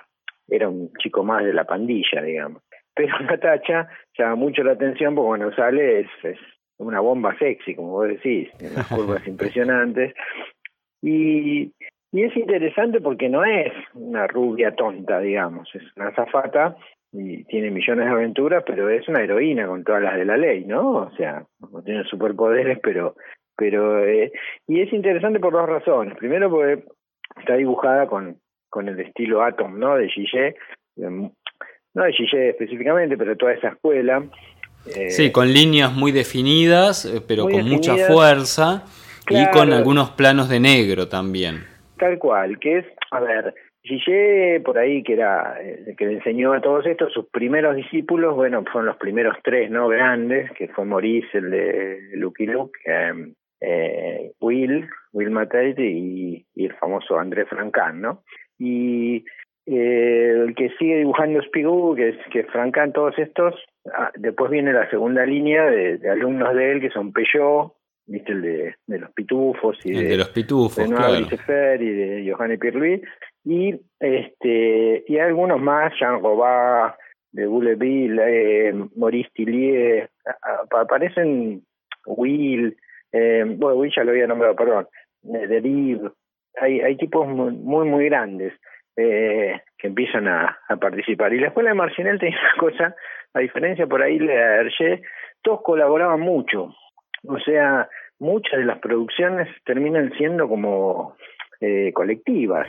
era 0.48 0.69
un 0.69 0.91
chico 1.00 1.24
más 1.24 1.43
de 1.43 1.53
la 1.53 1.65
pandilla, 1.65 2.21
digamos. 2.21 2.63
Pero 2.93 3.19
Natacha 3.21 3.88
llama 4.17 4.36
mucho 4.36 4.63
la 4.63 4.74
atención 4.74 5.15
porque 5.15 5.27
cuando 5.27 5.55
sale 5.55 6.01
es 6.01 6.38
una 6.79 7.00
bomba 7.00 7.38
sexy, 7.38 7.75
como 7.75 7.91
vos 7.91 8.07
decís, 8.07 8.50
unas 8.59 8.88
curvas 8.89 9.27
impresionantes. 9.27 10.13
Y, 11.01 11.71
y 12.12 12.24
es 12.24 12.36
interesante 12.36 13.01
porque 13.01 13.29
no 13.29 13.45
es 13.45 13.71
una 13.93 14.27
rubia 14.27 14.75
tonta, 14.75 15.19
digamos, 15.19 15.69
es 15.75 15.83
una 15.95 16.13
zafata 16.15 16.75
y 17.12 17.43
tiene 17.45 17.71
millones 17.71 18.05
de 18.05 18.12
aventuras, 18.12 18.63
pero 18.65 18.89
es 18.89 19.07
una 19.07 19.24
heroína 19.24 19.67
con 19.67 19.83
todas 19.83 20.01
las 20.01 20.15
de 20.15 20.25
la 20.25 20.38
ley, 20.38 20.65
¿no? 20.65 20.91
O 20.91 21.12
sea, 21.12 21.43
no 21.71 21.81
tiene 21.83 22.03
superpoderes, 22.05 22.79
pero 22.81 23.15
pero 23.55 24.05
eh, 24.05 24.31
y 24.67 24.81
es 24.81 24.93
interesante 24.93 25.39
por 25.39 25.53
dos 25.53 25.67
razones. 25.67 26.17
Primero 26.17 26.50
porque 26.50 26.83
está 27.39 27.55
dibujada 27.55 28.07
con 28.07 28.38
con 28.69 28.88
el 28.88 29.00
estilo 29.00 29.43
Atom, 29.43 29.79
¿no? 29.79 29.95
De 29.95 30.07
Gillet, 30.09 30.55
no 30.98 31.33
de 31.93 32.13
Gillet 32.13 32.50
específicamente, 32.51 33.17
pero 33.17 33.36
toda 33.36 33.53
esa 33.53 33.69
escuela 33.69 34.24
Eh, 34.96 35.10
sí, 35.12 35.31
con 35.31 35.53
líneas 35.53 35.93
muy 35.93 36.12
definidas, 36.12 37.05
eh, 37.05 37.22
pero 37.27 37.43
Muy 37.43 37.53
con 37.53 37.69
mucha 37.69 37.96
fuerza 38.08 38.86
y 39.29 39.50
con 39.51 39.72
algunos 39.74 40.12
planos 40.12 40.50
de 40.50 40.60
negro 40.60 41.08
también. 41.08 41.65
Tal 41.98 42.17
cual, 42.17 42.58
que 42.60 42.79
es, 42.79 42.86
a 43.12 43.19
ver, 43.19 43.53
Gillet 43.84 44.62
por 44.63 44.77
ahí, 44.77 45.03
que 45.03 45.13
era 45.13 45.60
el 45.62 45.96
que 45.96 46.05
le 46.05 46.13
enseñó 46.13 46.53
a 46.53 46.62
todos 46.62 46.86
estos, 46.86 47.13
sus 47.13 47.27
primeros 47.29 47.75
discípulos, 47.75 48.36
bueno, 48.36 48.63
fueron 48.72 48.88
los 48.88 48.98
primeros 48.98 49.36
tres, 49.43 49.69
¿no? 49.69 49.88
Grandes, 49.88 50.51
que 50.51 50.67
fue 50.69 50.86
Maurice, 50.86 51.38
el 51.38 51.51
de 51.51 52.00
Lucky 52.13 52.46
Luke, 52.46 52.77
eh, 52.86 53.34
eh, 53.62 54.31
Will, 54.39 54.88
Will 55.13 55.31
Matate 55.31 55.86
y, 55.86 56.46
y 56.55 56.65
el 56.65 56.74
famoso 56.75 57.17
André 57.17 57.46
Francan, 57.46 58.01
¿no? 58.01 58.24
Y 58.58 59.17
eh, 59.17 59.24
que 60.59 60.69
sigue 60.77 60.97
dibujando 60.97 61.41
Spigou, 61.41 61.95
que 61.95 62.09
es 62.09 62.17
que 62.33 62.43
Francan, 62.43 62.91
todos 62.91 63.17
estos, 63.17 63.55
ah, 63.93 64.11
después 64.15 64.51
viene 64.51 64.73
la 64.73 64.89
segunda 64.89 65.25
línea 65.25 65.63
de, 65.63 65.97
de 65.97 66.09
alumnos 66.09 66.53
de 66.53 66.73
él, 66.73 66.81
que 66.81 66.89
son 66.89 67.13
Peugeot, 67.13 67.73
viste, 68.05 68.33
el 68.33 68.41
de, 68.41 68.75
de 68.85 68.99
los 68.99 69.09
pitufos 69.11 69.77
y 69.85 69.95
El 69.95 70.09
de 70.09 70.17
los 70.17 70.29
pitufos, 70.29 70.75
de 70.75 70.89
Noah 70.89 71.27
claro. 71.45 71.81
Y 71.81 71.89
de 71.89 72.29
Johanne 72.29 72.57
Pierre-Louis 72.57 73.01
y 73.45 73.79
este 74.01 75.05
y 75.07 75.17
algunos 75.17 75.61
más 75.61 75.93
Jean 75.97 76.21
Robert 76.21 76.95
de 77.31 77.45
Bouleville 77.45 78.19
eh, 78.19 78.73
Maurice 78.97 79.29
Tillier 79.33 80.09
aparecen 80.71 81.63
Will 82.05 82.75
eh, 83.13 83.45
bueno 83.45 83.77
Will 83.77 83.93
ya 83.95 84.03
lo 84.03 84.11
había 84.11 84.27
nombrado 84.27 84.55
perdón 84.55 84.87
de, 85.21 85.47
de 85.47 85.61
Dib. 85.61 86.11
hay 86.59 86.81
hay 86.81 86.97
tipos 86.97 87.27
muy, 87.27 87.87
muy 87.87 88.05
grandes 88.05 88.53
eh, 88.99 89.61
que 89.77 89.87
empiezan 89.87 90.27
a, 90.27 90.59
a 90.67 90.75
participar 90.77 91.33
y 91.33 91.39
la 91.39 91.47
escuela 91.47 91.69
de 91.69 91.75
Marcinel 91.75 92.19
tenía 92.19 92.37
una 92.37 92.59
cosa 92.59 92.95
a 93.33 93.39
diferencia 93.39 93.87
por 93.87 94.01
ahí 94.01 94.17
de 94.19 94.33
Hergé 94.33 95.01
todos 95.41 95.61
colaboraban 95.61 96.19
mucho 96.19 96.73
o 97.27 97.39
sea 97.39 97.87
muchas 98.19 98.59
de 98.59 98.65
las 98.65 98.79
producciones 98.79 99.47
terminan 99.65 100.11
siendo 100.17 100.47
como 100.47 101.15
eh, 101.61 101.91
colectivas. 101.93 102.67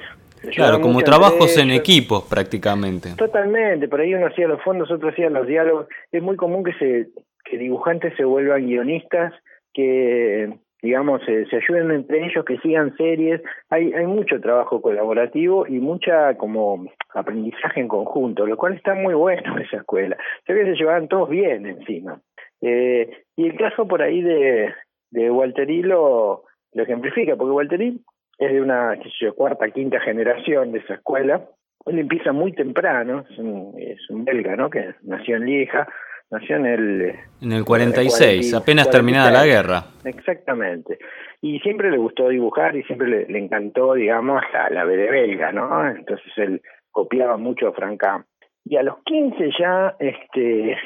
Claro, 0.54 0.80
como 0.80 1.02
trabajos 1.02 1.56
en 1.58 1.70
equipos 1.70 2.24
prácticamente. 2.24 3.10
Totalmente, 3.16 3.88
por 3.88 4.00
ahí 4.00 4.14
uno 4.14 4.26
hacía 4.26 4.48
los 4.48 4.62
fondos, 4.62 4.90
otro 4.90 5.10
hacía 5.10 5.28
los 5.28 5.46
diálogos. 5.46 5.86
Es 6.10 6.22
muy 6.22 6.36
común 6.36 6.64
que 6.64 6.72
se 6.74 7.08
que 7.44 7.58
dibujantes 7.58 8.14
se 8.16 8.24
vuelvan 8.24 8.66
guionistas, 8.66 9.34
que 9.74 10.58
digamos 10.82 11.22
se, 11.24 11.46
se 11.46 11.56
ayuden 11.56 11.90
entre 11.90 12.26
ellos, 12.26 12.44
que 12.44 12.58
sigan 12.58 12.96
series. 12.96 13.42
Hay 13.68 13.92
hay 13.92 14.06
mucho 14.06 14.40
trabajo 14.40 14.80
colaborativo 14.80 15.66
y 15.66 15.78
mucha 15.78 16.36
como 16.36 16.86
aprendizaje 17.14 17.80
en 17.80 17.88
conjunto, 17.88 18.46
lo 18.46 18.56
cual 18.56 18.74
está 18.74 18.94
muy 18.94 19.14
bueno 19.14 19.56
en 19.56 19.62
esa 19.62 19.78
escuela. 19.78 20.16
Creo 20.44 20.64
que 20.64 20.72
se 20.72 20.76
llevaban 20.78 21.08
todos 21.08 21.28
bien 21.28 21.66
encima. 21.66 22.20
Eh, 22.60 23.24
y 23.36 23.46
el 23.46 23.56
caso 23.56 23.86
por 23.86 24.02
ahí 24.02 24.22
de, 24.22 24.72
de 25.10 25.30
Walterí 25.30 25.82
lo, 25.82 26.44
ejemplifica, 26.72 27.36
porque 27.36 27.52
Walterí 27.52 28.00
es 28.38 28.52
de 28.52 28.60
una 28.60 28.98
cuarta, 29.36 29.70
quinta 29.70 30.00
generación 30.00 30.72
de 30.72 30.78
esa 30.78 30.94
escuela. 30.94 31.44
Él 31.86 31.98
empieza 31.98 32.32
muy 32.32 32.52
temprano, 32.52 33.24
es 33.30 33.38
un, 33.38 33.74
es 33.78 34.08
un 34.10 34.24
belga, 34.24 34.56
¿no? 34.56 34.70
Que 34.70 34.94
nació 35.02 35.36
en 35.36 35.46
Lieja, 35.46 35.88
nació 36.30 36.56
en 36.56 36.66
el... 36.66 37.14
En 37.40 37.52
el 37.52 37.64
46, 37.64 38.54
apenas 38.54 38.90
terminada 38.90 39.30
la 39.30 39.46
guerra. 39.46 39.84
Exactamente. 40.04 40.98
Y 41.40 41.58
siempre 41.60 41.90
le 41.90 41.98
gustó 41.98 42.28
dibujar 42.28 42.76
y 42.76 42.82
siempre 42.84 43.08
le, 43.08 43.26
le 43.26 43.38
encantó, 43.38 43.94
digamos, 43.94 44.42
la, 44.52 44.70
la 44.70 44.84
BD 44.84 45.10
belga, 45.10 45.52
¿no? 45.52 45.88
Entonces 45.88 46.32
él 46.36 46.62
copiaba 46.90 47.36
mucho 47.36 47.68
a 47.68 47.72
Franca. 47.72 48.24
Y 48.64 48.76
a 48.76 48.82
los 48.82 49.02
15 49.04 49.50
ya, 49.58 49.96
este, 49.98 50.76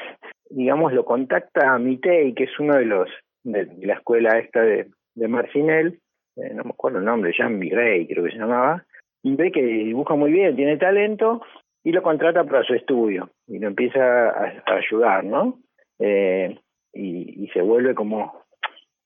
digamos, 0.49 0.93
lo 0.93 1.03
contacta 1.05 1.73
a 1.73 1.79
Mitei, 1.79 2.33
que 2.33 2.45
es 2.45 2.59
uno 2.59 2.75
de 2.75 2.85
los 2.85 3.09
de, 3.43 3.65
de 3.65 3.85
la 3.85 3.93
escuela 3.93 4.39
esta 4.39 4.61
de, 4.61 4.87
de 5.13 5.27
Marcinel, 5.27 5.99
eh, 6.35 6.53
no 6.53 6.63
me 6.63 6.71
acuerdo 6.71 6.99
el 6.99 7.05
nombre, 7.05 7.33
Jean 7.37 7.57
Migrey 7.57 8.07
creo 8.07 8.23
que 8.25 8.31
se 8.31 8.37
llamaba, 8.37 8.83
y 9.23 9.35
ve 9.35 9.51
que 9.51 9.61
dibuja 9.61 10.15
muy 10.15 10.31
bien, 10.31 10.55
tiene 10.55 10.77
talento, 10.77 11.41
y 11.85 11.91
lo 11.91 12.01
contrata 12.01 12.43
para 12.43 12.63
su 12.63 12.73
estudio, 12.73 13.29
y 13.47 13.59
lo 13.59 13.67
empieza 13.67 14.29
a, 14.29 14.63
ayudar, 14.65 15.23
¿no? 15.23 15.59
Eh, 15.99 16.57
y, 16.91 17.47
se 17.53 17.61
vuelve 17.61 17.93
como, 17.93 18.41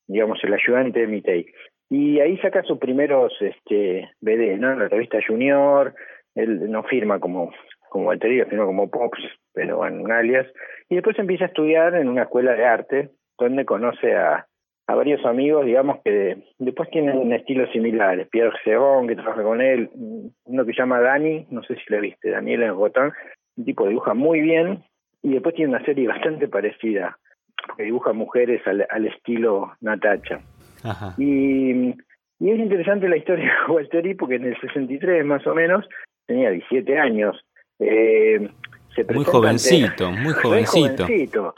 digamos, 0.07 0.41
el 0.43 0.53
ayudante 0.53 1.01
de 1.01 1.07
Mitei. 1.07 1.45
Y 1.89 2.21
ahí 2.21 2.37
saca 2.37 2.63
sus 2.63 2.79
primeros 2.79 3.33
este, 3.41 4.09
BD, 4.21 4.57
¿no? 4.57 4.71
En 4.71 4.79
la 4.79 4.87
revista 4.87 5.19
Junior, 5.27 5.93
él 6.35 6.71
no 6.71 6.83
firma 6.83 7.19
como, 7.19 7.51
como 7.89 8.11
Alterio, 8.11 8.47
firma 8.47 8.65
como 8.65 8.89
Pops, 8.89 9.19
pero 9.53 9.77
bueno, 9.77 10.01
un 10.01 10.13
alias. 10.13 10.47
Y 10.87 10.95
después 10.95 11.19
empieza 11.19 11.45
a 11.45 11.47
estudiar 11.47 11.95
en 11.95 12.07
una 12.07 12.23
escuela 12.23 12.53
de 12.53 12.63
arte, 12.63 13.09
donde 13.37 13.65
conoce 13.65 14.15
a, 14.15 14.47
a 14.89 14.95
varios 14.95 15.23
amigos, 15.23 15.65
digamos, 15.67 15.99
que 16.03 16.37
después 16.57 16.89
tienen 16.89 17.15
un 17.17 17.31
estilo 17.31 17.67
similar. 17.71 18.27
Pierre 18.31 18.57
Sebon, 18.63 19.07
que 19.07 19.15
trabaja 19.15 19.43
con 19.43 19.61
él, 19.61 19.87
uno 20.45 20.65
que 20.65 20.73
se 20.73 20.79
llama 20.79 20.99
Dani, 20.99 21.45
no 21.51 21.61
sé 21.61 21.75
si 21.75 21.81
le 21.89 22.01
viste, 22.01 22.31
Daniel 22.31 22.63
Engotán, 22.63 23.11
un 23.55 23.65
tipo 23.65 23.83
que 23.83 23.89
dibuja 23.89 24.15
muy 24.15 24.41
bien, 24.41 24.83
y 25.21 25.33
después 25.33 25.53
tiene 25.53 25.75
una 25.75 25.85
serie 25.85 26.07
bastante 26.07 26.47
parecida, 26.47 27.19
que 27.77 27.83
dibuja 27.83 28.13
mujeres 28.13 28.65
al, 28.65 28.87
al 28.89 29.05
estilo 29.05 29.73
Natacha. 29.81 30.39
Ajá. 30.83 31.13
Y, 31.19 31.89
y 32.39 32.49
es 32.49 32.57
interesante 32.59 33.07
la 33.07 33.17
historia 33.17 33.45
de 33.67 33.71
Walteri 33.73 34.15
porque 34.15 34.35
en 34.35 34.45
el 34.45 34.59
63 34.59 35.23
más 35.23 35.45
o 35.45 35.53
menos, 35.53 35.87
tenía 36.25 36.49
17 36.49 36.97
años, 36.97 37.39
eh, 37.77 38.49
se 38.95 39.03
Muy 39.13 39.23
jovencito, 39.23 40.07
ante- 40.07 40.21
muy 40.23 40.33
jovencito. 40.33 41.03
jovencito. 41.05 41.55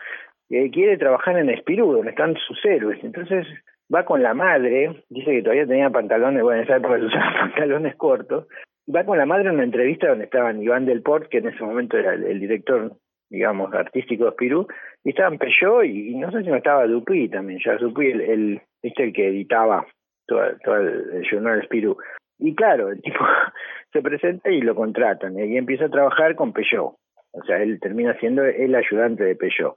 Quiere 0.52 0.98
trabajar 0.98 1.38
en 1.38 1.50
Espirú, 1.50 1.94
donde 1.94 2.10
están 2.10 2.36
sus 2.36 2.64
héroes. 2.66 3.02
Entonces 3.04 3.48
va 3.94 4.04
con 4.04 4.22
la 4.22 4.34
madre, 4.34 5.04
dice 5.10 5.32
que 5.32 5.42
todavía 5.42 5.66
tenía 5.66 5.90
pantalones, 5.90 6.44
bueno, 6.44 6.60
en 6.60 6.66
esa 6.66 6.76
época 6.76 6.98
se 6.98 7.06
usaban 7.06 7.34
pantalones 7.40 7.96
cortos, 7.96 8.48
va 8.94 9.06
con 9.06 9.18
la 9.18 9.26
madre 9.26 9.48
en 9.48 9.56
una 9.56 9.64
entrevista 9.64 10.10
donde 10.10 10.26
estaban 10.26 10.62
Iván 10.62 10.86
Del 10.86 11.02
Port, 11.02 11.30
que 11.30 11.38
en 11.38 11.48
ese 11.48 11.64
momento 11.64 11.98
era 11.98 12.16
el, 12.16 12.40
director, 12.40 12.92
digamos, 13.30 13.74
artístico 13.74 14.26
de 14.26 14.32
Espirú, 14.32 14.68
y 15.06 15.12
estaban 15.12 15.38
Peugeot 15.38 15.86
y, 15.86 16.10
y 16.12 16.16
no 16.16 16.32
sé 16.32 16.44
si 16.44 16.50
no 16.50 16.58
estaba 16.58 16.86
Dupuy 16.86 17.30
también, 17.30 17.60
ya 17.64 17.78
Dupuy, 17.78 18.12
el, 18.12 18.22
el, 18.22 18.62
el 18.82 19.14
que 19.14 19.28
editaba 19.28 19.86
todo, 20.28 20.42
todo 20.66 20.76
el, 20.76 21.12
el 21.14 21.30
journal 21.30 21.62
Espirú. 21.62 21.98
Y 22.40 22.56
claro, 22.56 22.90
el 22.90 23.02
tipo 23.02 23.20
se 23.94 24.02
presenta 24.02 24.50
y 24.50 24.60
lo 24.60 24.76
contratan, 24.76 25.40
y 25.40 25.44
ahí 25.44 25.56
empieza 25.56 25.86
a 25.86 25.90
trabajar 25.90 26.36
con 26.36 26.52
Peugeot. 26.52 26.96
O 27.34 27.44
sea, 27.46 27.64
él 27.64 27.80
termina 27.80 28.14
siendo 28.20 28.44
el 28.44 28.76
ayudante 28.76 29.24
de 29.24 29.38
Peugeot 29.38 29.76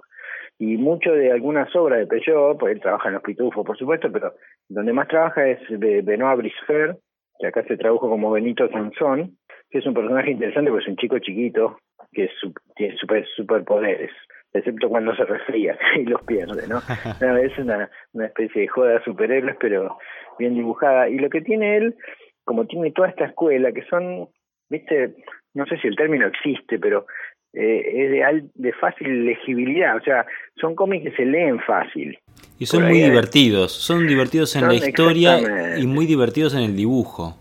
y 0.73 0.77
mucho 0.79 1.13
de 1.13 1.31
algunas 1.33 1.75
obras 1.77 1.99
de 2.01 2.07
Peugeot, 2.07 2.59
pues 2.59 2.75
él 2.75 2.81
trabaja 2.81 3.09
en 3.09 3.15
los 3.15 3.23
pitufos, 3.23 3.65
por 3.67 3.77
supuesto, 3.77 4.11
pero 4.11 4.33
donde 4.69 4.93
más 4.93 5.09
trabaja 5.09 5.47
es 5.49 5.59
de 5.69 6.03
Benoit 6.03 6.39
Brisfer, 6.39 6.97
que 7.39 7.47
acá 7.49 7.63
se 7.65 7.77
tradujo 7.77 8.09
como 8.09 8.31
Benito 8.31 8.69
Sansón, 8.71 9.37
que 9.71 9.79
es 9.79 9.87
un 9.87 9.95
personaje 9.95 10.31
interesante 10.31 10.71
porque 10.71 10.85
es 10.85 10.91
un 10.91 10.97
chico 10.97 11.19
chiquito 11.19 11.79
que 12.13 12.29
su- 12.41 12.53
tiene 12.77 12.97
super, 12.97 13.27
superpoderes, 13.37 14.11
excepto 14.53 14.89
cuando 14.89 15.15
se 15.17 15.25
resfría 15.25 15.77
y 15.97 16.05
los 16.05 16.23
pierde, 16.23 16.67
¿no? 16.69 16.81
No, 17.21 17.37
es 17.37 17.57
una, 17.59 17.91
una 18.13 18.27
especie 18.27 18.63
de 18.63 18.69
joda 18.69 18.93
de 18.95 19.03
superhéroes, 19.05 19.57
pero 19.59 19.99
bien 20.39 20.55
dibujada. 20.55 21.09
Y 21.09 21.19
lo 21.19 21.29
que 21.29 21.41
tiene 21.41 21.77
él, 21.77 21.97
como 22.45 22.67
tiene 22.67 22.93
toda 22.93 23.09
esta 23.09 23.25
escuela, 23.27 23.73
que 23.73 23.83
son, 23.85 24.29
viste, 24.71 25.15
no 25.55 25.67
sé 25.67 25.77
si 25.79 25.89
el 25.89 25.97
término 25.97 26.27
existe, 26.27 26.79
pero 26.79 27.07
eh, 27.55 27.83
es 28.05 28.11
de, 28.11 28.25
al- 28.25 28.51
de 28.55 28.73
fácil 28.73 29.25
legibilidad, 29.27 29.97
o 29.97 30.01
sea, 30.01 30.27
son 30.61 30.75
cómics 30.75 31.05
que 31.11 31.17
se 31.17 31.25
leen 31.25 31.61
fácil. 31.61 32.19
Y 32.59 32.67
son 32.67 32.85
muy 32.85 32.99
divertidos, 33.01 33.73
son 33.73 34.07
divertidos 34.07 34.55
en 34.57 34.61
Son 34.61 34.69
la 34.71 34.75
historia 34.77 35.39
y 35.79 35.87
muy 35.87 36.07
divertidos 36.07 36.55
en 36.55 36.63
el 36.63 36.77
dibujo. 36.77 37.37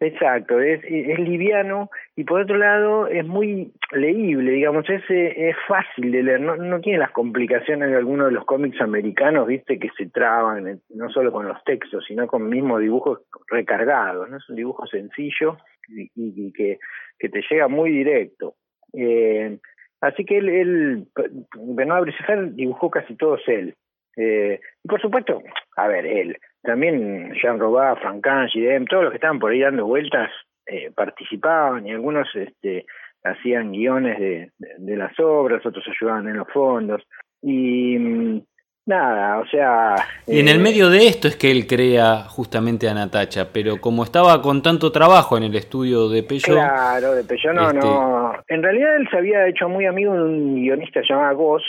Exacto, 0.00 0.60
es, 0.60 0.80
es 0.84 1.18
liviano 1.18 1.90
y 2.14 2.22
por 2.22 2.42
otro 2.42 2.56
lado 2.56 3.08
es 3.08 3.26
muy 3.26 3.72
leíble, 3.90 4.52
digamos, 4.52 4.88
es, 4.88 5.02
eh, 5.10 5.48
es 5.50 5.56
fácil 5.66 6.12
de 6.12 6.22
leer, 6.22 6.40
no, 6.40 6.54
no 6.54 6.80
tiene 6.80 7.00
las 7.00 7.10
complicaciones 7.10 7.90
de 7.90 7.96
algunos 7.96 8.26
de 8.26 8.32
los 8.32 8.44
cómics 8.44 8.80
americanos, 8.80 9.48
viste, 9.48 9.76
que 9.80 9.88
se 9.98 10.06
traban, 10.08 10.68
eh, 10.68 10.78
no 10.90 11.10
solo 11.10 11.32
con 11.32 11.48
los 11.48 11.62
textos, 11.64 12.04
sino 12.06 12.28
con 12.28 12.48
mismos 12.48 12.80
dibujos 12.80 13.22
recargados, 13.48 14.30
¿no? 14.30 14.36
Es 14.36 14.48
un 14.48 14.54
dibujo 14.54 14.86
sencillo 14.86 15.56
y, 15.88 16.02
y- 16.14 16.46
y 16.46 16.52
que, 16.52 16.78
que 17.18 17.28
te 17.28 17.42
llega 17.50 17.66
muy 17.66 17.90
directo. 17.90 18.54
Eh, 18.92 19.58
así 20.00 20.24
que 20.24 20.38
él, 20.38 20.48
él 20.48 21.06
Benoit 21.54 22.02
Bricefer 22.02 22.52
dibujó 22.54 22.90
casi 22.90 23.14
todos 23.16 23.40
él. 23.46 23.74
Eh, 24.16 24.60
y 24.82 24.88
por 24.88 25.00
supuesto, 25.00 25.40
a 25.76 25.86
ver, 25.86 26.04
él, 26.06 26.36
también 26.62 27.32
Jean 27.40 27.60
Robert, 27.60 28.00
Francan, 28.00 28.48
Gidem, 28.48 28.86
todos 28.86 29.04
los 29.04 29.12
que 29.12 29.16
estaban 29.18 29.38
por 29.38 29.52
ahí 29.52 29.60
dando 29.60 29.86
vueltas 29.86 30.30
eh, 30.66 30.90
participaban 30.94 31.86
y 31.86 31.92
algunos 31.92 32.28
este, 32.34 32.84
hacían 33.22 33.72
guiones 33.72 34.18
de, 34.18 34.50
de, 34.58 34.68
de 34.78 34.96
las 34.96 35.18
obras, 35.20 35.64
otros 35.64 35.84
ayudaban 35.88 36.28
en 36.28 36.38
los 36.38 36.48
fondos. 36.48 37.02
Y 37.42 37.96
mm, 37.96 38.40
nada, 38.86 39.38
o 39.38 39.46
sea... 39.46 39.94
Y 40.26 40.40
en 40.40 40.48
el 40.48 40.56
eh, 40.56 40.62
medio 40.62 40.90
de 40.90 41.06
esto 41.06 41.28
es 41.28 41.36
que 41.36 41.50
él 41.50 41.66
crea 41.66 42.24
justamente 42.24 42.88
a 42.88 42.94
Natacha, 42.94 43.52
pero 43.52 43.80
como 43.80 44.02
estaba 44.02 44.42
con 44.42 44.62
tanto 44.62 44.90
trabajo 44.90 45.36
en 45.36 45.44
el 45.44 45.54
estudio 45.54 46.08
de 46.08 46.22
Peugeot, 46.22 46.56
Claro, 46.56 47.14
de 47.14 47.24
Peugeot 47.24 47.54
no, 47.54 47.68
Este- 47.68 47.78
no. 47.86 48.27
En 48.48 48.62
realidad 48.62 48.96
él 48.96 49.08
se 49.10 49.18
había 49.18 49.46
hecho 49.46 49.68
muy 49.68 49.86
amigo 49.86 50.14
de 50.14 50.22
un 50.22 50.54
guionista 50.56 51.00
llamado 51.08 51.36
Goss, 51.36 51.64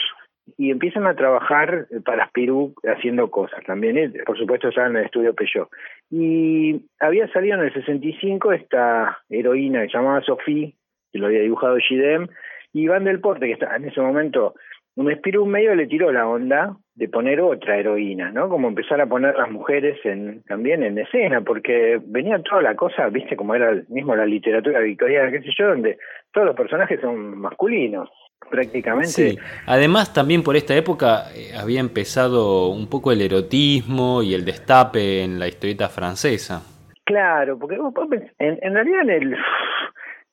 y 0.57 0.71
empiezan 0.71 1.07
a 1.07 1.15
trabajar 1.15 1.87
para 2.05 2.27
Spirou 2.27 2.73
haciendo 2.83 3.29
cosas 3.29 3.63
también, 3.65 3.97
¿eh? 3.97 4.11
por 4.25 4.37
supuesto 4.37 4.69
ya 4.75 4.87
en 4.87 4.97
el 4.97 5.05
estudio 5.05 5.33
Peugeot. 5.33 5.69
Y 6.09 6.81
había 6.99 7.27
salido 7.31 7.57
en 7.57 7.65
el 7.65 7.73
65 7.73 8.53
esta 8.53 9.19
heroína 9.29 9.81
que 9.81 9.89
se 9.89 9.97
llamaba 9.97 10.21
Sophie, 10.21 10.75
que 11.11 11.19
lo 11.19 11.27
había 11.27 11.41
dibujado 11.41 11.77
Gidem, 11.77 12.27
y 12.73 12.87
Van 12.87 13.03
del 13.03 13.19
Porte, 13.19 13.47
que 13.47 13.53
está 13.53 13.75
en 13.75 13.85
ese 13.85 14.01
momento, 14.01 14.55
un 14.95 15.13
Spirou 15.15 15.45
medio 15.45 15.75
le 15.75 15.87
tiró 15.87 16.11
la 16.11 16.27
onda 16.27 16.75
de 16.99 17.07
poner 17.07 17.39
otra 17.39 17.77
heroína, 17.77 18.29
¿no? 18.29 18.49
Como 18.49 18.67
empezar 18.67 18.99
a 18.99 19.05
poner 19.05 19.33
las 19.37 19.49
mujeres 19.49 19.97
en, 20.03 20.43
también 20.43 20.83
en 20.83 20.97
escena, 20.97 21.39
porque 21.39 21.97
venía 22.05 22.43
toda 22.43 22.61
la 22.61 22.75
cosa, 22.75 23.07
viste, 23.07 23.37
como 23.37 23.55
era 23.55 23.71
mismo 23.87 24.17
la 24.17 24.25
literatura 24.25 24.81
victoriana, 24.81 25.31
qué 25.31 25.41
sé 25.41 25.49
yo, 25.57 25.69
donde 25.69 25.97
todos 26.33 26.47
los 26.47 26.57
personajes 26.57 26.99
son 26.99 27.39
masculinos 27.39 28.09
prácticamente. 28.49 29.07
Sí, 29.07 29.37
además 29.65 30.13
también 30.13 30.43
por 30.43 30.57
esta 30.57 30.75
época 30.75 31.31
eh, 31.33 31.51
había 31.57 31.79
empezado 31.79 32.67
un 32.67 32.89
poco 32.89 33.13
el 33.13 33.21
erotismo 33.21 34.21
y 34.21 34.33
el 34.33 34.43
destape 34.43 35.23
en 35.23 35.39
la 35.39 35.47
historieta 35.47 35.87
francesa. 35.87 36.61
Claro, 37.05 37.57
porque 37.57 37.77
vos, 37.77 37.93
en, 38.39 38.59
en, 38.61 38.73
realidad 38.73 39.03
en 39.03 39.09
el, 39.09 39.37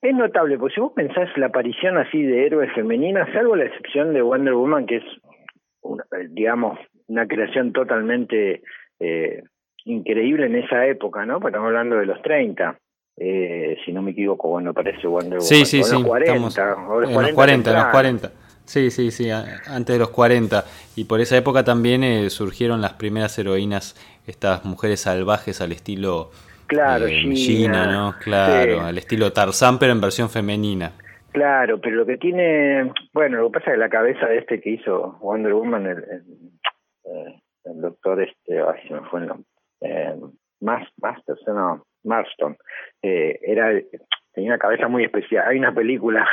es 0.03 0.15
notable, 0.17 0.59
porque 0.59 0.75
si 0.75 0.81
vos 0.81 0.93
pensás 0.97 1.29
la 1.37 1.47
aparición 1.47 1.97
así 1.97 2.21
de 2.25 2.45
héroes 2.45 2.73
femeninas, 2.75 3.29
salvo 3.33 3.55
la 3.55 3.67
excepción 3.67 4.13
de 4.13 4.23
Wonder 4.23 4.55
Woman, 4.55 4.87
que 4.87 4.97
es, 4.97 5.05
una, 5.87 6.05
digamos, 6.31 6.79
una 7.09 7.27
creación 7.27 7.73
totalmente 7.73 8.63
eh, 9.01 9.43
increíble 9.85 10.47
en 10.47 10.57
esa 10.57 10.87
época, 10.87 11.25
¿no? 11.25 11.35
Porque 11.35 11.49
estamos 11.57 11.69
hablando 11.69 11.97
de 11.97 12.07
los 12.07 12.21
30 12.23 12.79
eh, 13.19 13.79
si 13.85 13.93
no 13.93 14.03
me 14.03 14.11
equivoco, 14.11 14.49
bueno, 14.49 14.75
parece 14.75 15.07
Wonder 15.07 15.39
Woman. 15.39 15.43
Sí, 15.43 15.65
sí, 15.65 15.83
sí. 15.83 15.93
Los 15.93 16.05
40, 16.05 16.39
los 16.39 16.55
40, 16.55 17.21
en 17.21 17.23
los 17.23 17.33
40, 17.33 17.71
en 17.71 17.77
los 17.77 17.87
40. 17.87 18.33
Sí, 18.67 18.91
sí, 18.91 19.11
sí, 19.11 19.31
antes 19.31 19.95
de 19.95 19.99
los 19.99 20.11
40. 20.11 20.65
Y 20.97 21.05
por 21.05 21.21
esa 21.21 21.37
época 21.37 21.65
también 21.65 22.05
eh, 22.05 22.29
surgieron 22.31 22.83
las 22.83 22.95
primeras 22.95 23.39
heroínas, 23.39 23.95
estas 24.27 24.65
mujeres 24.65 25.01
salvajes 25.01 25.61
al 25.61 25.73
estilo 25.73 26.31
claro, 26.67 27.07
eh, 27.07 27.23
Gina, 27.35 27.87
¿no? 27.87 28.17
Claro, 28.21 28.83
al 28.83 28.99
estilo 28.99 29.33
Tarzán, 29.33 29.79
pero 29.79 29.93
en 29.93 30.01
versión 30.01 30.29
femenina. 30.29 30.93
Claro, 31.37 31.79
pero 31.83 31.97
lo 31.97 32.07
que 32.07 32.17
tiene, 32.17 32.91
bueno, 33.13 33.37
lo 33.37 33.51
que 33.51 33.59
pasa 33.59 33.73
es 33.73 33.75
que 33.75 33.81
la 33.81 33.91
cabeza 33.91 34.27
de 34.27 34.39
este 34.39 34.59
que 34.59 34.71
hizo 34.71 35.19
Wonder 35.21 35.53
Woman, 35.53 35.87
el, 35.87 36.03
el 37.63 37.81
doctor 37.83 38.23
este, 38.23 38.59
ay, 38.59 38.89
se 38.89 38.95
me 38.95 39.03
fue 39.11 39.21
el 39.21 39.27
nombre, 39.27 39.47
eh, 39.83 40.15
Masters, 40.63 41.43
no, 41.49 41.85
Marston, 42.05 42.57
eh, 43.03 43.39
era 43.43 43.71
tenía 44.33 44.53
una 44.53 44.59
cabeza 44.59 44.89
muy 44.89 45.05
especial. 45.05 45.47
Hay 45.47 45.59
una 45.59 45.75
película 45.75 46.27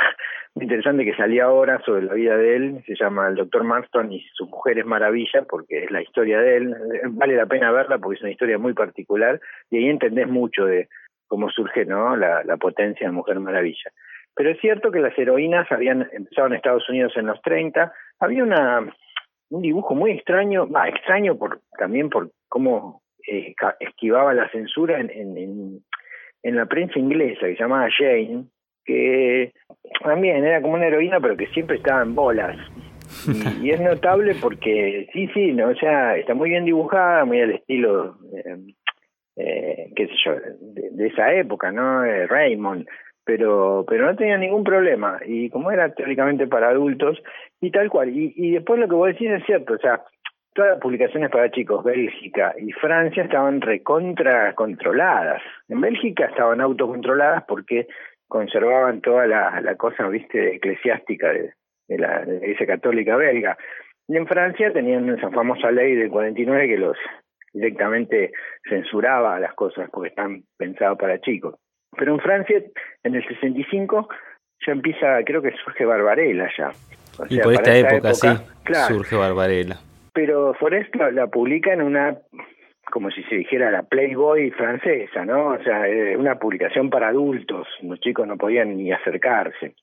muy 0.54 0.64
interesante 0.64 1.04
que 1.04 1.16
salió 1.16 1.44
ahora 1.44 1.82
sobre 1.84 2.04
la 2.04 2.14
vida 2.14 2.38
de 2.38 2.56
él, 2.56 2.82
se 2.86 2.94
llama 2.94 3.28
El 3.28 3.34
Doctor 3.34 3.62
Marston 3.62 4.10
y 4.10 4.24
su 4.32 4.46
mujer 4.46 4.78
es 4.78 4.86
maravilla 4.86 5.42
porque 5.46 5.84
es 5.84 5.90
la 5.90 6.00
historia 6.00 6.40
de 6.40 6.56
él. 6.56 6.76
Vale 7.10 7.36
la 7.36 7.44
pena 7.44 7.70
verla 7.72 7.98
porque 7.98 8.16
es 8.16 8.22
una 8.22 8.32
historia 8.32 8.56
muy 8.56 8.72
particular 8.72 9.38
y 9.68 9.76
ahí 9.76 9.90
entendés 9.90 10.28
mucho 10.28 10.64
de 10.64 10.88
cómo 11.26 11.50
surge 11.50 11.84
no 11.84 12.16
la, 12.16 12.42
la 12.44 12.56
potencia 12.56 13.06
de 13.06 13.12
Mujer 13.12 13.38
Maravilla. 13.38 13.92
Pero 14.34 14.50
es 14.50 14.60
cierto 14.60 14.90
que 14.90 15.00
las 15.00 15.16
heroínas 15.16 15.70
habían 15.70 16.08
empezado 16.12 16.48
en 16.48 16.54
Estados 16.54 16.88
Unidos 16.88 17.12
en 17.16 17.26
los 17.26 17.40
30. 17.42 17.92
Había 18.18 18.42
una 18.42 18.92
un 19.50 19.62
dibujo 19.62 19.94
muy 19.94 20.12
extraño, 20.12 20.68
extraño 20.86 21.36
por 21.36 21.60
también 21.78 22.10
por 22.10 22.30
cómo 22.48 23.02
eh, 23.26 23.54
esquivaba 23.80 24.34
la 24.34 24.50
censura 24.50 24.98
en, 25.00 25.10
en, 25.10 25.80
en, 26.42 26.56
la 26.56 26.66
prensa 26.66 26.98
inglesa, 26.98 27.46
que 27.46 27.54
se 27.54 27.62
llamaba 27.62 27.88
Jane, 27.96 28.46
que 28.84 29.52
también 30.02 30.44
era 30.44 30.60
como 30.60 30.74
una 30.74 30.86
heroína, 30.86 31.20
pero 31.20 31.36
que 31.36 31.46
siempre 31.48 31.76
estaba 31.76 32.02
en 32.02 32.14
bolas. 32.14 32.56
Y, 33.62 33.70
es 33.70 33.80
notable 33.80 34.34
porque, 34.40 35.08
sí, 35.12 35.28
sí, 35.34 35.52
no, 35.52 35.68
o 35.68 35.74
sea, 35.74 36.16
está 36.16 36.34
muy 36.34 36.50
bien 36.50 36.64
dibujada, 36.64 37.24
muy 37.24 37.40
al 37.40 37.52
estilo, 37.52 38.16
eh, 38.34 38.56
eh, 39.36 39.92
qué 39.94 40.06
sé 40.06 40.12
yo, 40.24 40.32
de, 40.60 41.06
esa 41.06 41.32
época, 41.34 41.70
¿no? 41.70 42.04
Eh, 42.04 42.26
Raymond, 42.26 42.86
pero 43.24 43.84
pero 43.88 44.06
no 44.06 44.16
tenía 44.16 44.36
ningún 44.36 44.64
problema 44.64 45.18
y 45.24 45.50
como 45.50 45.70
era 45.70 45.94
teóricamente 45.94 46.46
para 46.46 46.68
adultos 46.68 47.22
y 47.60 47.70
tal 47.70 47.88
cual 47.90 48.10
y, 48.10 48.52
después 48.52 48.78
lo 48.78 48.88
que 48.88 48.94
vos 48.94 49.08
decís 49.08 49.30
es 49.30 49.44
cierto 49.46 49.74
o 49.74 49.78
sea 49.78 50.02
todas 50.54 50.72
las 50.72 50.80
publicaciones 50.80 51.30
para 51.30 51.50
chicos, 51.50 51.82
Bélgica 51.84 52.54
y 52.56 52.70
Francia 52.72 53.24
estaban 53.24 53.60
recontra 53.60 54.54
controladas. 54.54 55.42
En 55.68 55.80
Bélgica 55.80 56.26
estaban 56.26 56.60
autocontroladas 56.60 57.42
porque 57.48 57.88
conservaban 58.28 59.00
toda 59.00 59.26
la, 59.26 59.60
la 59.60 59.74
cosa, 59.76 60.06
viste, 60.08 60.54
eclesiástica 60.54 61.32
de, 61.32 61.54
de 61.88 61.98
la, 61.98 62.22
Iglesia 62.22 62.66
Católica 62.66 63.16
belga. 63.16 63.56
Y 64.06 64.16
en 64.16 64.26
Francia 64.26 64.72
tenían 64.72 65.08
esa 65.08 65.30
famosa 65.30 65.70
ley 65.70 65.94
del 65.96 66.10
49 66.10 66.68
que 66.68 66.78
los 66.78 66.96
directamente 67.52 68.32
censuraba 68.68 69.38
las 69.38 69.54
cosas 69.54 69.88
porque 69.90 70.08
están 70.08 70.42
pensadas 70.56 70.98
para 70.98 71.20
chicos. 71.20 71.56
Pero 71.96 72.14
en 72.14 72.20
Francia, 72.20 72.62
en 73.02 73.14
el 73.14 73.26
65, 73.26 74.08
ya 74.66 74.72
empieza, 74.72 75.22
creo 75.24 75.42
que 75.42 75.52
surge 75.64 75.84
Barbarella 75.84 76.48
ya. 76.56 76.70
y 77.28 77.38
por 77.38 77.52
esta 77.52 77.76
época, 77.76 78.14
sí, 78.14 78.28
surge 78.88 79.16
Barbarella 79.16 79.76
pero 80.14 80.54
Forest 80.54 80.94
la, 80.94 81.26
publica 81.26 81.72
en 81.72 81.82
una, 81.82 82.16
como 82.90 83.10
si 83.10 83.22
se 83.24 83.34
dijera, 83.34 83.70
la 83.70 83.82
Playboy 83.82 84.52
francesa, 84.52 85.24
¿no? 85.24 85.48
O 85.48 85.62
sea, 85.62 85.82
una 86.16 86.38
publicación 86.38 86.88
para 86.88 87.08
adultos, 87.08 87.66
los 87.82 88.00
chicos 88.00 88.26
no 88.26 88.38
podían 88.38 88.76
ni 88.76 88.92
acercarse. 88.92 89.74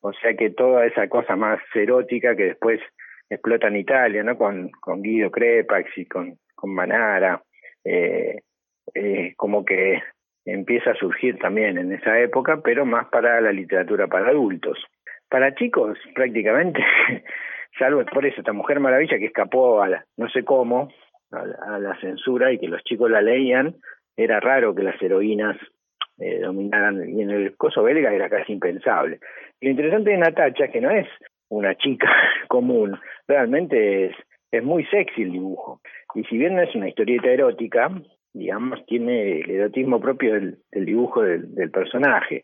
O 0.00 0.12
sea 0.14 0.34
que 0.34 0.50
toda 0.50 0.86
esa 0.86 1.08
cosa 1.08 1.36
más 1.36 1.60
erótica 1.74 2.34
que 2.34 2.44
después 2.44 2.80
explota 3.28 3.68
en 3.68 3.76
Italia, 3.76 4.22
¿no? 4.22 4.38
Con, 4.38 4.70
con 4.80 5.02
Guido 5.02 5.30
Crepax 5.30 5.90
y 5.98 6.06
con, 6.06 6.38
con 6.54 6.74
Manara, 6.74 7.42
eh, 7.84 8.40
eh, 8.94 9.34
como 9.36 9.64
que 9.64 10.02
empieza 10.46 10.92
a 10.92 10.96
surgir 10.96 11.38
también 11.38 11.76
en 11.76 11.92
esa 11.92 12.18
época, 12.20 12.60
pero 12.62 12.86
más 12.86 13.08
para 13.08 13.40
la 13.40 13.52
literatura 13.52 14.06
para 14.06 14.28
adultos. 14.28 14.78
Para 15.28 15.54
chicos, 15.54 15.98
prácticamente, 16.14 16.80
salvo 17.78 18.04
por 18.06 18.24
eso 18.24 18.40
esta 18.40 18.52
Mujer 18.52 18.78
Maravilla 18.78 19.18
que 19.18 19.26
escapó 19.26 19.82
a 19.82 19.88
la, 19.88 20.04
no 20.16 20.28
sé 20.30 20.44
cómo, 20.44 20.88
a 21.32 21.78
la, 21.78 21.98
censura 22.00 22.52
y 22.52 22.58
que 22.58 22.68
los 22.68 22.82
chicos 22.84 23.10
la 23.10 23.20
leían, 23.20 23.74
era 24.16 24.38
raro 24.38 24.74
que 24.74 24.84
las 24.84 25.00
heroínas 25.02 25.56
eh, 26.18 26.40
dominaran, 26.40 27.08
y 27.08 27.22
en 27.22 27.30
el 27.30 27.56
coso 27.56 27.82
belga 27.82 28.12
era 28.12 28.30
casi 28.30 28.52
impensable. 28.52 29.18
lo 29.60 29.70
interesante 29.70 30.10
de 30.10 30.18
Natacha 30.18 30.66
es 30.66 30.70
que 30.70 30.80
no 30.80 30.90
es 30.90 31.08
una 31.48 31.74
chica 31.74 32.08
común, 32.48 32.98
realmente 33.26 34.06
es, 34.06 34.16
es 34.52 34.62
muy 34.62 34.84
sexy 34.86 35.22
el 35.22 35.32
dibujo. 35.32 35.80
Y 36.14 36.22
si 36.24 36.38
bien 36.38 36.54
no 36.54 36.62
es 36.62 36.74
una 36.74 36.88
historieta 36.88 37.28
erótica, 37.28 37.90
digamos, 38.36 38.84
tiene 38.86 39.40
el 39.40 39.50
erotismo 39.50 40.00
propio 40.00 40.34
del, 40.34 40.58
del 40.70 40.84
dibujo 40.84 41.22
del, 41.22 41.54
del 41.54 41.70
personaje. 41.70 42.42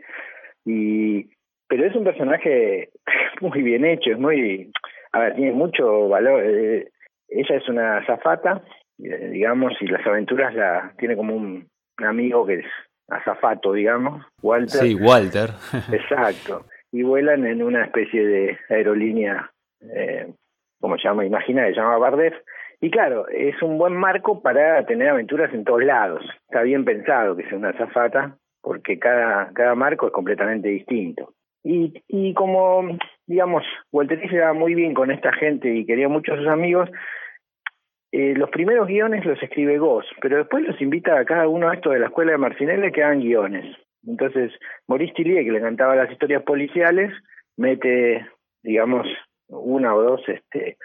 Y 0.64 1.28
pero 1.68 1.87
es 1.87 1.94
un 1.96 2.05
personaje 2.05 2.90
muy 3.40 3.62
bien 3.62 3.85
hecho, 3.85 4.11
es 4.11 4.18
muy 4.18 4.70
a 5.12 5.20
ver, 5.20 5.35
tiene 5.35 5.52
mucho 5.52 6.09
valor. 6.09 6.42
Eh, 6.44 6.88
ella 7.28 7.57
es 7.57 7.68
una 7.68 7.98
azafata, 7.98 8.62
eh, 8.98 9.28
digamos, 9.31 9.72
y 9.81 9.87
las 9.87 10.07
aventuras 10.07 10.55
la 10.55 10.92
tiene 10.98 11.16
como 11.16 11.35
un, 11.35 11.68
amigo 11.98 12.46
que 12.46 12.55
es 12.55 12.66
azafato, 13.09 13.72
digamos, 13.72 14.24
Walter. 14.42 14.81
Sí, 14.81 14.94
Walter. 14.94 15.50
Exacto. 15.92 16.66
Y 16.90 17.02
vuelan 17.02 17.46
en 17.46 17.62
una 17.62 17.85
especie 17.85 18.26
de 18.26 18.59
aerolínea, 18.68 19.50
eh, 19.81 20.33
como 20.81 20.96
se 20.96 21.05
llama, 21.05 21.24
imagina, 21.24 21.66
se 21.66 21.74
llama 21.74 21.98
Bardef. 21.98 22.35
Y 22.82 22.90
claro, 22.90 23.28
es 23.28 23.62
un 23.62 23.78
buen 23.78 23.94
marco 23.94 24.42
para 24.42 24.84
tener 24.86 25.08
aventuras 25.08 25.54
en 25.54 25.62
todos 25.62 25.84
lados. 25.84 26.24
Está 26.48 26.62
bien 26.62 26.84
pensado 26.84 27.36
que 27.36 27.48
sea 27.48 27.56
una 27.56 27.68
azafata, 27.68 28.36
porque 28.60 28.98
cada, 28.98 29.52
cada 29.52 29.76
marco 29.76 30.08
es 30.08 30.12
completamente 30.12 30.68
distinto. 30.68 31.32
Y, 31.62 32.02
y 32.08 32.34
como, 32.34 32.98
digamos, 33.24 33.62
Walter 33.92 34.20
se 34.28 34.36
daba 34.36 34.52
muy 34.52 34.74
bien 34.74 34.94
con 34.94 35.12
esta 35.12 35.32
gente 35.32 35.72
y 35.72 35.86
quería 35.86 36.08
mucho 36.08 36.34
a 36.34 36.38
sus 36.38 36.48
amigos, 36.48 36.90
eh, 38.10 38.34
los 38.36 38.50
primeros 38.50 38.88
guiones 38.88 39.24
los 39.24 39.40
escribe 39.40 39.78
Goss, 39.78 40.06
pero 40.20 40.38
después 40.38 40.66
los 40.66 40.80
invita 40.82 41.16
a 41.16 41.24
cada 41.24 41.46
uno 41.46 41.68
a 41.68 41.74
esto 41.74 41.90
de 41.90 42.00
la 42.00 42.06
escuela 42.06 42.32
de 42.32 42.38
Marcinelle 42.38 42.90
que 42.90 43.04
hagan 43.04 43.20
guiones. 43.20 43.76
Entonces, 44.04 44.50
Maurice 44.88 45.14
Tillier, 45.14 45.44
que 45.44 45.52
le 45.52 45.60
cantaba 45.60 45.94
las 45.94 46.10
historias 46.10 46.42
policiales, 46.42 47.12
mete, 47.56 48.26
digamos, 48.64 49.06
una 49.46 49.94
o 49.94 50.02
dos 50.02 50.28
este, 50.28 50.78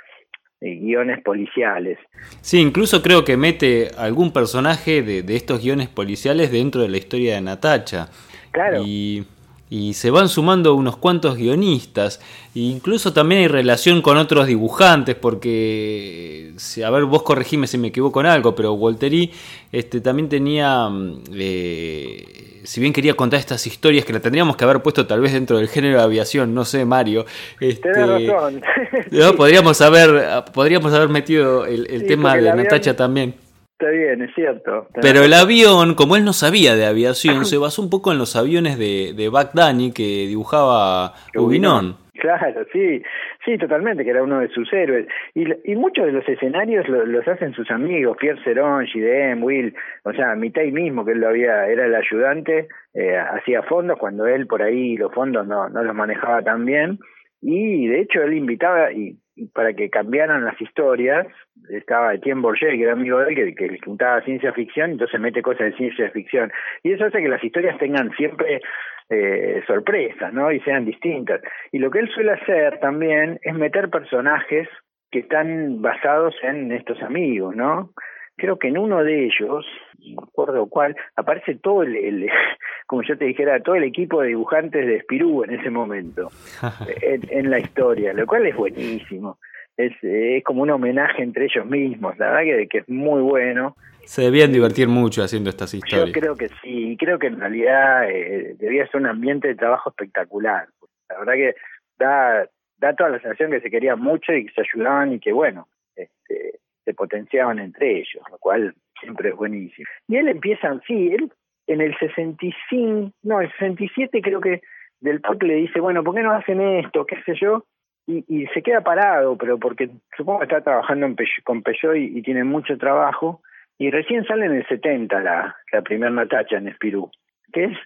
guiones 0.62 1.22
policiales. 1.24 1.98
Sí, 2.42 2.60
incluso 2.60 3.02
creo 3.02 3.24
que 3.24 3.38
mete 3.38 3.90
algún 3.98 4.32
personaje 4.32 5.02
de, 5.04 5.24
de 5.24 5.36
estos 5.36 5.62
guiones 5.62 5.88
policiales 5.88 6.52
dentro 6.52 6.82
de 6.82 6.90
la 6.90 6.98
historia 6.98 7.36
de 7.36 7.42
Natacha. 7.42 8.10
Claro. 8.52 8.84
Y 8.86 9.26
y 9.70 9.94
se 9.94 10.12
van 10.12 10.30
sumando 10.30 10.76
unos 10.76 10.98
cuantos 10.98 11.36
guionistas. 11.36 12.20
E 12.56 12.60
incluso 12.60 13.12
también 13.12 13.42
hay 13.42 13.48
relación 13.48 14.02
con 14.02 14.18
otros 14.18 14.48
dibujantes, 14.48 15.16
porque, 15.16 16.54
a 16.86 16.90
ver, 16.90 17.04
vos 17.04 17.24
corregime 17.24 17.68
si 17.68 17.78
me 17.78 17.90
equivoco 17.90 18.22
en 18.22 18.28
algo, 18.28 18.56
pero 18.56 18.74
Walteri 18.74 19.32
este, 19.72 20.00
también 20.00 20.30
tenía, 20.30 20.88
mm, 20.88 21.24
eh, 21.34 22.62
si 22.64 22.80
bien 22.80 22.94
quería 22.94 23.16
contar 23.16 23.40
estas 23.40 23.68
historias 23.68 24.06
que 24.06 24.14
la 24.14 24.22
tendríamos 24.22 24.56
que 24.56 24.64
haber 24.64 24.82
puesto 24.82 25.06
tal 25.06 25.20
vez 25.20 25.34
dentro 25.34 25.58
del 25.58 25.68
género 25.68 25.98
de 25.98 26.04
aviación, 26.04 26.54
no 26.54 26.64
sé, 26.64 26.86
Mario. 26.86 27.26
Este, 27.60 27.92
razón. 27.92 28.62
podríamos, 29.38 29.82
haber, 29.82 30.46
podríamos 30.54 30.94
haber 30.94 31.10
metido 31.10 31.66
el, 31.66 32.06
tema 32.08 32.38
de 32.38 32.54
Natacha 32.54 32.96
también. 32.96 33.47
Está 33.80 33.92
bien, 33.92 34.24
es 34.24 34.34
cierto. 34.34 34.88
Pero 35.00 35.22
el 35.22 35.34
avión, 35.34 35.94
como 35.94 36.16
él 36.16 36.26
no 36.26 36.34
sabía 36.34 36.76
de 36.76 36.88
aviación, 36.88 37.46
se 37.46 37.60
basó 37.60 37.84
un 37.84 37.92
poco 37.92 38.12
en 38.12 38.18
los 38.18 38.36
aviones 38.36 38.80
de, 38.80 39.14
de 39.16 39.30
Bagdani 39.30 39.92
que 39.92 40.26
dibujaba 40.28 41.14
Rubinón. 41.32 41.96
Claro, 42.16 42.66
sí, 42.74 43.04
sí, 43.46 43.60
totalmente, 43.60 44.04
que 44.04 44.10
era 44.10 44.24
uno 44.24 44.40
de 44.40 44.48
sus 44.48 44.74
héroes. 44.74 45.06
Y, 45.36 45.46
y 45.72 45.76
muchos 45.76 46.08
de 46.08 46.12
los 46.12 46.28
escenarios 46.28 46.88
los 46.88 47.28
hacen 47.28 47.54
sus 47.54 47.70
amigos, 47.70 48.18
Pierre 48.20 48.44
Ceron, 48.44 48.88
Gidem, 48.88 49.44
Will, 49.44 49.76
o 50.04 50.12
sea, 50.12 50.34
Mitay 50.34 50.72
mismo, 50.72 51.06
que 51.06 51.12
él 51.12 51.20
lo 51.20 51.30
había, 51.30 51.68
era 51.68 51.86
el 51.86 51.94
ayudante, 51.94 52.70
eh, 52.96 53.16
hacía 53.16 53.62
fondos 53.62 54.00
cuando 54.00 54.26
él 54.26 54.48
por 54.48 54.64
ahí 54.64 54.98
los 54.98 55.14
fondos 55.14 55.46
no, 55.46 55.70
no 55.70 55.84
los 55.84 55.96
manejaba 55.96 56.42
tan 56.42 56.66
bien. 56.66 56.98
Y 57.44 57.86
de 57.86 58.02
hecho 58.02 58.24
él 58.24 58.34
invitaba, 58.34 58.92
y 58.92 59.20
para 59.54 59.74
que 59.74 59.92
cambiaran 59.92 60.44
las 60.44 60.60
historias, 60.60 61.28
estaba 61.70 62.14
Etienne 62.14 62.42
Bourget, 62.42 62.72
que 62.72 62.84
era 62.84 62.94
amigo 62.94 63.20
de 63.20 63.30
él, 63.30 63.36
que, 63.36 63.56
que 63.56 63.80
juntaba 63.84 64.22
ciencia 64.22 64.54
ficción, 64.54 64.92
entonces 64.92 65.20
mete 65.20 65.42
cosas 65.42 65.72
de 65.72 65.78
ciencia 65.78 66.10
ficción. 66.12 66.52
Y 66.84 66.94
eso 66.94 67.06
hace 67.06 67.22
que 67.22 67.30
las 67.30 67.44
historias 67.44 67.78
tengan 67.78 68.12
siempre 68.12 68.62
eh, 69.10 69.64
sorpresas, 69.66 70.34
¿no? 70.34 70.52
Y 70.52 70.60
sean 70.62 70.86
distintas. 70.86 71.42
Y 71.72 71.80
lo 71.80 71.90
que 71.90 72.00
él 72.00 72.10
suele 72.14 72.34
hacer 72.34 72.80
también 72.80 73.40
es 73.42 73.54
meter 73.54 73.90
personajes 73.90 74.68
que 75.12 75.20
están 75.20 75.82
basados 75.82 76.36
en 76.44 76.72
estos 76.72 77.02
amigos, 77.02 77.56
¿no? 77.56 77.92
Creo 78.36 78.60
que 78.60 78.68
en 78.68 78.78
uno 78.78 79.04
de 79.04 79.26
ellos, 79.26 79.66
no 80.14 80.22
recuerdo 80.22 80.68
cuál, 80.68 80.96
aparece 81.16 81.56
todo 81.56 81.84
el, 81.84 82.30
como 82.86 83.02
yo 83.04 83.18
te 83.18 83.26
dijera, 83.26 83.62
todo 83.62 83.76
el 83.76 83.86
equipo 83.86 84.22
de 84.22 84.28
dibujantes 84.28 84.86
de 84.86 85.02
Spirú 85.02 85.44
en 85.44 85.60
ese 85.60 85.70
momento, 85.70 86.30
en, 87.02 87.50
la 87.50 87.60
historia, 87.60 88.14
lo 88.14 88.28
cual 88.28 88.46
es 88.46 88.56
buenísimo. 88.56 89.40
Es, 89.78 89.94
es 90.02 90.44
como 90.44 90.64
un 90.64 90.72
homenaje 90.72 91.22
entre 91.22 91.46
ellos 91.46 91.66
mismos, 91.66 92.18
la 92.18 92.32
verdad 92.32 92.58
que, 92.58 92.68
que 92.68 92.78
es 92.80 92.90
muy 92.90 93.22
bueno. 93.22 93.76
Se 94.06 94.24
debían 94.24 94.52
divertir 94.52 94.88
mucho 94.88 95.24
haciendo 95.24 95.50
estas 95.50 95.74
historias. 95.74 96.08
Yo 96.08 96.14
creo 96.14 96.36
que 96.36 96.50
sí, 96.62 96.98
creo 97.00 97.20
que 97.20 97.28
en 97.28 97.40
realidad 97.40 98.10
eh, 98.10 98.56
debía 98.58 98.88
ser 98.88 99.02
un 99.02 99.08
ambiente 99.08 99.50
de 99.50 99.56
trabajo 99.56 99.90
espectacular. 99.90 100.68
La 101.10 101.20
verdad 101.20 101.34
que 101.34 101.56
da, 102.00 102.50
da 102.78 102.96
toda 102.96 103.10
la 103.10 103.20
sensación 103.20 103.52
que 103.52 103.62
se 103.62 103.70
querían 103.70 104.00
mucho 104.00 104.34
y 104.34 104.46
que 104.46 104.54
se 104.54 104.62
ayudaban 104.62 105.14
y 105.14 105.20
que, 105.20 105.32
bueno, 105.32 105.68
este, 105.96 106.60
se 106.86 106.94
potenciaban 106.94 107.60
entre 107.60 108.00
ellos, 108.00 108.24
lo 108.32 108.38
cual 108.38 108.74
siempre 109.00 109.30
es 109.30 109.36
buenísimo. 109.36 109.88
Y 110.08 110.16
él 110.16 110.30
empieza, 110.30 110.80
sí, 110.88 111.10
él 111.14 111.32
en 111.68 111.82
el 111.82 111.96
65, 112.00 113.12
no, 113.24 113.42
el 113.42 113.52
67 113.52 114.22
creo 114.22 114.40
que 114.40 114.62
del 115.02 115.22
POC 115.22 115.44
le 115.44 115.56
dice, 115.56 115.80
bueno, 115.80 116.04
¿por 116.04 116.16
qué 116.16 116.24
no 116.24 116.32
hacen 116.32 116.62
esto? 116.62 117.06
¿Qué 117.06 117.22
sé 117.24 117.34
yo? 117.40 117.66
Y, 118.08 118.24
y 118.28 118.48
se 118.48 118.62
queda 118.62 118.82
parado, 118.82 119.38
pero 119.38 119.60
porque 119.60 119.90
supongo 120.16 120.40
que 120.40 120.46
está 120.46 120.62
trabajando 120.62 121.06
en 121.06 121.16
con 121.44 121.62
Peugeot 121.62 121.98
y, 121.98 122.22
tiene 122.22 122.44
mucho 122.44 122.78
trabajo. 122.78 123.42
Y 123.78 123.92
recién 123.92 124.26
sale 124.26 124.46
en 124.46 124.56
el 124.56 124.68
70 124.68 125.20
la, 125.20 125.56
la 125.72 125.82
primera 125.82 126.10
Natacha 126.10 126.58
en 126.58 126.70
Espirú, 126.70 127.12
que 127.54 127.66
es 127.66 127.78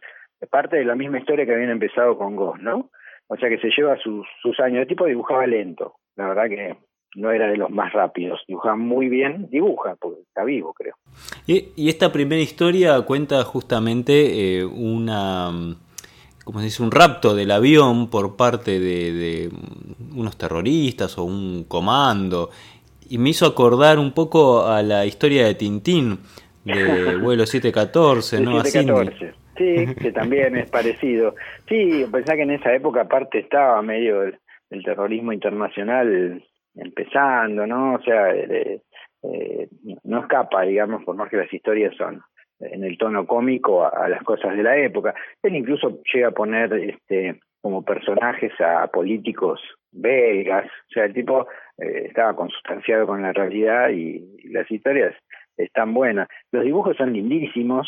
parte 0.49 0.77
de 0.77 0.85
la 0.85 0.95
misma 0.95 1.19
historia 1.19 1.45
que 1.45 1.53
habían 1.53 1.71
empezado 1.71 2.17
con 2.17 2.35
Ghost, 2.35 2.61
¿no? 2.61 2.91
O 3.27 3.35
sea 3.37 3.49
que 3.49 3.57
se 3.57 3.69
lleva 3.75 3.97
sus, 3.97 4.25
sus 4.41 4.59
años. 4.59 4.81
El 4.81 4.87
tipo 4.87 5.05
dibujaba 5.05 5.45
lento, 5.47 5.95
la 6.15 6.27
verdad 6.27 6.49
que 6.49 6.77
no 7.15 7.31
era 7.31 7.47
de 7.47 7.57
los 7.57 7.69
más 7.69 7.91
rápidos, 7.93 8.41
dibujaba 8.47 8.75
muy 8.75 9.09
bien, 9.09 9.49
dibuja, 9.49 9.95
porque 9.99 10.21
está 10.21 10.43
vivo, 10.43 10.73
creo. 10.73 10.95
Y, 11.45 11.89
esta 11.89 12.11
primera 12.11 12.41
historia 12.41 13.01
cuenta 13.01 13.43
justamente 13.43 14.59
eh, 14.59 14.65
una, 14.65 15.51
como 16.43 16.59
se 16.59 16.65
dice, 16.65 16.83
un 16.83 16.91
rapto 16.91 17.35
del 17.35 17.51
avión 17.51 18.09
por 18.09 18.35
parte 18.35 18.79
de, 18.79 19.49
unos 20.15 20.37
terroristas 20.37 21.17
o 21.17 21.23
un 21.23 21.65
comando, 21.65 22.49
y 23.09 23.17
me 23.17 23.29
hizo 23.29 23.45
acordar 23.45 23.99
un 23.99 24.13
poco 24.13 24.65
a 24.65 24.81
la 24.81 25.05
historia 25.05 25.45
de 25.45 25.55
Tintín, 25.55 26.19
de 26.63 27.17
vuelo 27.21 27.45
714, 27.45 28.41
¿no? 28.41 28.63
714. 28.63 29.33
Sí, 29.57 29.95
que 29.95 30.11
también 30.11 30.57
es 30.57 30.69
parecido. 30.69 31.35
Sí, 31.67 32.05
pensá 32.11 32.35
que 32.35 32.43
en 32.43 32.51
esa 32.51 32.73
época 32.73 33.01
aparte 33.01 33.39
estaba 33.39 33.81
medio 33.81 34.23
el, 34.23 34.39
el 34.71 34.83
terrorismo 34.83 35.33
internacional 35.33 36.43
empezando, 36.75 37.67
¿no? 37.67 37.95
O 37.95 38.01
sea, 38.01 38.33
eh, 38.33 38.81
eh, 39.23 39.67
no 40.03 40.21
escapa, 40.21 40.63
digamos, 40.63 41.03
por 41.03 41.15
más 41.15 41.29
que 41.29 41.37
las 41.37 41.53
historias 41.53 41.95
son 41.95 42.21
en 42.61 42.83
el 42.83 42.97
tono 42.97 43.25
cómico 43.25 43.85
a, 43.85 44.07
las 44.07 44.23
cosas 44.23 44.55
de 44.55 44.63
la 44.63 44.77
época. 44.77 45.13
Él 45.43 45.55
incluso 45.55 45.99
llega 46.13 46.29
a 46.29 46.31
poner 46.31 46.73
este 46.73 47.39
como 47.61 47.85
personajes 47.85 48.51
a 48.59 48.87
políticos 48.87 49.61
belgas, 49.91 50.65
o 50.65 50.93
sea, 50.93 51.05
el 51.05 51.13
tipo 51.13 51.47
eh, 51.77 52.05
estaba 52.07 52.35
consustanciado 52.35 53.05
con 53.05 53.21
la 53.21 53.33
realidad 53.33 53.89
y, 53.89 54.25
y, 54.39 54.47
las 54.49 54.69
historias 54.71 55.13
están 55.57 55.93
buenas. 55.93 56.27
Los 56.51 56.63
dibujos 56.63 56.97
son 56.97 57.13
lindísimos, 57.13 57.87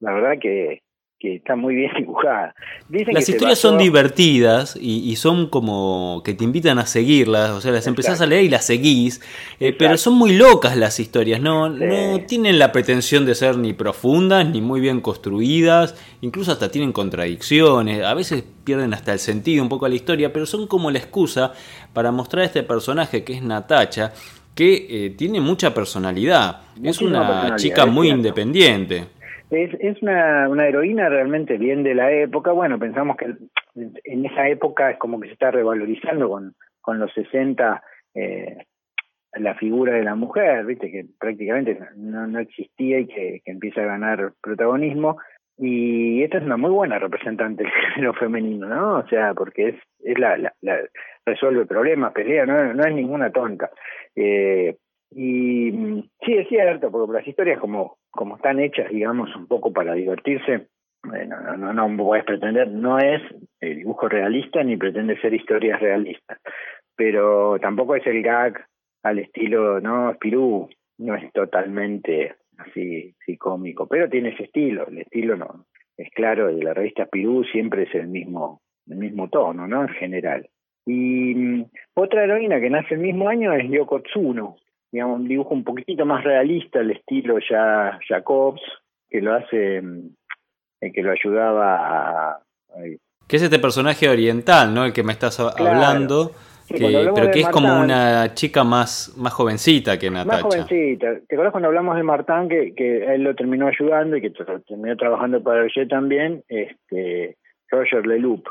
la 0.00 0.12
verdad 0.12 0.38
que 0.40 0.82
que 1.22 1.36
está 1.36 1.54
muy 1.54 1.76
bien 1.76 1.92
dibujada. 1.96 2.52
las 2.88 3.28
historias 3.28 3.60
son 3.60 3.78
divertidas 3.78 4.76
y, 4.78 5.14
son 5.14 5.46
como 5.48 6.20
que 6.24 6.34
te 6.34 6.42
invitan 6.42 6.80
a 6.80 6.86
seguirlas, 6.86 7.50
o 7.50 7.60
sea, 7.60 7.70
las 7.70 7.86
empezás 7.86 8.20
a 8.20 8.26
leer 8.26 8.42
y 8.42 8.48
las 8.48 8.64
seguís, 8.64 9.20
eh, 9.60 9.72
pero 9.72 9.96
son 9.96 10.14
muy 10.14 10.36
locas 10.36 10.76
las 10.76 10.98
historias, 10.98 11.40
no, 11.40 11.68
no 11.68 12.20
tienen 12.26 12.58
la 12.58 12.72
pretensión 12.72 13.24
de 13.24 13.36
ser 13.36 13.56
ni 13.56 13.72
profundas 13.72 14.48
ni 14.48 14.60
muy 14.60 14.80
bien 14.80 15.00
construidas, 15.00 15.94
incluso 16.22 16.50
hasta 16.50 16.72
tienen 16.72 16.90
contradicciones, 16.90 18.02
a 18.02 18.14
veces 18.14 18.42
pierden 18.64 18.92
hasta 18.92 19.12
el 19.12 19.20
sentido 19.20 19.62
un 19.62 19.68
poco 19.68 19.86
a 19.86 19.88
la 19.88 19.94
historia, 19.94 20.32
pero 20.32 20.44
son 20.44 20.66
como 20.66 20.90
la 20.90 20.98
excusa 20.98 21.52
para 21.92 22.10
mostrar 22.10 22.42
a 22.42 22.46
este 22.46 22.64
personaje 22.64 23.22
que 23.22 23.34
es 23.34 23.42
Natacha, 23.42 24.12
que 24.56 24.86
eh, 24.90 25.10
tiene 25.10 25.40
mucha 25.40 25.72
personalidad, 25.72 26.62
es 26.82 27.00
una 27.00 27.54
chica 27.56 27.86
muy 27.86 28.08
independiente. 28.10 29.06
Es, 29.52 29.70
es 29.80 30.00
una, 30.00 30.48
una 30.48 30.66
heroína 30.66 31.10
realmente 31.10 31.58
bien 31.58 31.82
de 31.82 31.94
la 31.94 32.10
época. 32.10 32.52
Bueno, 32.52 32.78
pensamos 32.78 33.18
que 33.18 33.34
en 33.74 34.24
esa 34.24 34.48
época 34.48 34.90
es 34.90 34.98
como 34.98 35.20
que 35.20 35.26
se 35.26 35.34
está 35.34 35.50
revalorizando 35.50 36.30
con, 36.30 36.54
con 36.80 36.98
los 36.98 37.12
60 37.12 37.82
eh, 38.14 38.56
la 39.34 39.54
figura 39.54 39.92
de 39.92 40.04
la 40.04 40.14
mujer, 40.14 40.64
viste, 40.64 40.90
que 40.90 41.04
prácticamente 41.20 41.78
no, 41.96 42.26
no 42.26 42.38
existía 42.38 43.00
y 43.00 43.06
que, 43.06 43.42
empieza 43.44 43.82
a 43.82 43.86
ganar 43.86 44.32
protagonismo. 44.42 45.18
Y 45.58 46.22
esta 46.22 46.38
es 46.38 46.44
una 46.44 46.56
muy 46.56 46.70
buena 46.70 46.98
representante 46.98 47.62
del 47.62 47.72
género 47.94 48.14
femenino, 48.14 48.66
¿no? 48.66 49.00
O 49.00 49.06
sea, 49.08 49.34
porque 49.34 49.68
es, 49.68 49.74
es 50.02 50.18
la, 50.18 50.38
la, 50.38 50.54
la 50.62 50.78
resuelve 51.26 51.66
problemas, 51.66 52.14
pelea, 52.14 52.46
no, 52.46 52.72
no 52.72 52.84
es 52.84 52.94
ninguna 52.94 53.30
tonta. 53.30 53.70
Eh, 54.16 54.76
y 55.10 55.70
sí, 56.24 56.34
es 56.38 56.48
cierto, 56.48 56.90
porque 56.90 57.12
las 57.12 57.28
historias 57.28 57.60
como, 57.60 57.98
como 58.12 58.36
están 58.36 58.60
hechas, 58.60 58.90
digamos, 58.90 59.34
un 59.34 59.46
poco 59.46 59.72
para 59.72 59.94
divertirse, 59.94 60.68
bueno, 61.02 61.40
no, 61.40 61.56
no, 61.56 61.88
no 61.88 62.04
puedes 62.04 62.24
pretender, 62.24 62.68
no 62.68 62.98
es 62.98 63.20
el 63.60 63.78
dibujo 63.78 64.08
realista 64.08 64.62
ni 64.62 64.76
pretende 64.76 65.20
ser 65.20 65.34
historias 65.34 65.80
realistas, 65.80 66.38
pero 66.94 67.58
tampoco 67.58 67.96
es 67.96 68.06
el 68.06 68.22
gag 68.22 68.64
al 69.02 69.18
estilo, 69.18 69.80
no, 69.80 70.12
Spirú 70.14 70.68
no 70.98 71.14
es 71.16 71.32
totalmente 71.32 72.36
así, 72.58 73.14
así 73.20 73.36
cómico, 73.36 73.88
pero 73.88 74.08
tiene 74.08 74.28
ese 74.28 74.44
estilo, 74.44 74.86
el 74.86 74.98
estilo 74.98 75.36
no, 75.36 75.66
es 75.96 76.10
claro, 76.10 76.54
de 76.54 76.62
la 76.62 76.74
revista 76.74 77.06
Spirú 77.06 77.44
siempre 77.44 77.84
es 77.84 77.94
el 77.94 78.08
mismo, 78.08 78.60
el 78.86 78.96
mismo 78.96 79.28
tono, 79.28 79.66
¿no? 79.66 79.82
En 79.82 79.88
general. 79.88 80.48
Y 80.86 81.34
mm, 81.34 81.64
otra 81.94 82.24
heroína 82.24 82.60
que 82.60 82.70
nace 82.70 82.94
el 82.94 83.00
mismo 83.00 83.28
año 83.28 83.52
es 83.52 83.68
Yoko 83.70 84.02
Tsuno, 84.02 84.56
digamos, 84.92 85.20
un 85.20 85.28
dibujo 85.28 85.54
un 85.54 85.64
poquitito 85.64 86.04
más 86.04 86.22
realista, 86.22 86.80
el 86.80 86.90
estilo 86.90 87.38
ya 87.50 87.98
Jacobs, 88.06 88.60
que 89.08 89.22
lo 89.22 89.34
hace, 89.34 89.78
el 89.78 90.92
que 90.92 91.02
lo 91.02 91.12
ayudaba 91.12 92.34
a... 92.34 92.42
Que 93.26 93.36
es 93.36 93.42
este 93.42 93.58
personaje 93.58 94.08
oriental, 94.08 94.74
¿no? 94.74 94.84
El 94.84 94.92
que 94.92 95.02
me 95.02 95.12
estás 95.12 95.40
hablando. 95.40 96.32
pero 96.68 97.30
que 97.30 97.40
es 97.40 97.48
como 97.48 97.80
una 97.80 98.34
chica 98.34 98.64
más 98.64 99.14
más 99.16 99.32
jovencita 99.32 99.98
que 99.98 100.10
Natacha. 100.10 100.32
Más 100.32 100.42
jovencita. 100.42 101.20
¿Te 101.26 101.34
acuerdas 101.34 101.52
cuando 101.52 101.68
hablamos 101.68 101.96
de 101.96 102.02
Martán 102.02 102.48
que, 102.48 102.74
que 102.74 103.14
él 103.14 103.22
lo 103.22 103.34
terminó 103.34 103.68
ayudando 103.68 104.16
y 104.16 104.20
que 104.20 104.30
terminó 104.30 104.96
trabajando 104.96 105.42
para 105.42 105.62
Roger 105.62 105.88
también? 105.88 106.42
Este, 106.48 107.36
Roger 107.70 108.06
Leloup, 108.06 108.44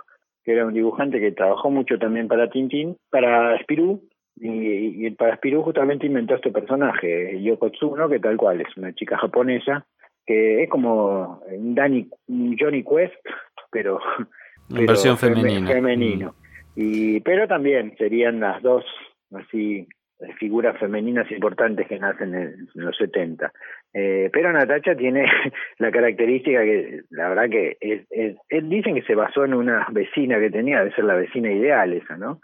que 0.44 0.54
era 0.54 0.66
un 0.66 0.74
dibujante 0.74 1.20
que 1.20 1.32
trabajó 1.32 1.70
mucho 1.70 2.00
también 2.00 2.28
para 2.28 2.50
Tintín, 2.50 2.98
para 3.12 3.60
Spirou, 3.60 4.02
y, 4.36 5.06
y 5.06 5.12
para 5.12 5.36
Spirou 5.36 5.64
justamente 5.64 6.08
inventó 6.08 6.36
este 6.36 6.52
personaje, 6.52 7.42
Yoko 7.42 7.70
Tsuno, 7.72 8.10
que 8.10 8.20
tal 8.20 8.38
cual 8.38 8.62
es 8.62 8.76
una 8.78 8.94
chica 8.94 9.18
japonesa, 9.18 9.86
que 10.26 10.64
es 10.64 10.70
como 10.70 11.42
un, 11.48 11.76
Danny, 11.76 12.10
Johnny 12.60 12.84
Quest, 12.84 13.14
pero 13.72 14.00
En 14.70 14.86
versión 14.86 15.18
femenina. 15.18 15.68
Femenino. 15.68 16.36
Y, 16.76 17.20
pero 17.22 17.48
también 17.48 17.96
serían 17.98 18.40
las 18.40 18.62
dos 18.62 18.86
así 19.34 19.88
figuras 20.38 20.78
femeninas 20.78 21.30
importantes 21.32 21.88
que 21.88 22.00
nacen 22.00 22.36
en, 22.36 22.70
los 22.76 22.96
70. 22.98 23.52
Eh, 23.94 24.30
pero 24.32 24.54
Natacha 24.54 24.96
tiene 24.96 25.26
la 25.80 25.92
característica 25.92 26.62
que, 26.62 27.02
la 27.10 27.30
verdad 27.30 27.50
que 27.50 27.78
es, 27.82 28.02
es, 28.10 28.70
dicen 28.70 28.96
que 28.96 29.02
se 29.04 29.16
basó 29.16 29.44
en 29.44 29.54
una 29.54 29.88
vecina 29.92 30.40
que 30.40 30.50
tenía, 30.50 30.80
debe 30.80 30.96
ser 30.96 31.06
la 31.06 31.16
vecina 31.16 31.52
ideal 31.52 31.94
esa, 31.94 32.18
¿no? 32.18 32.40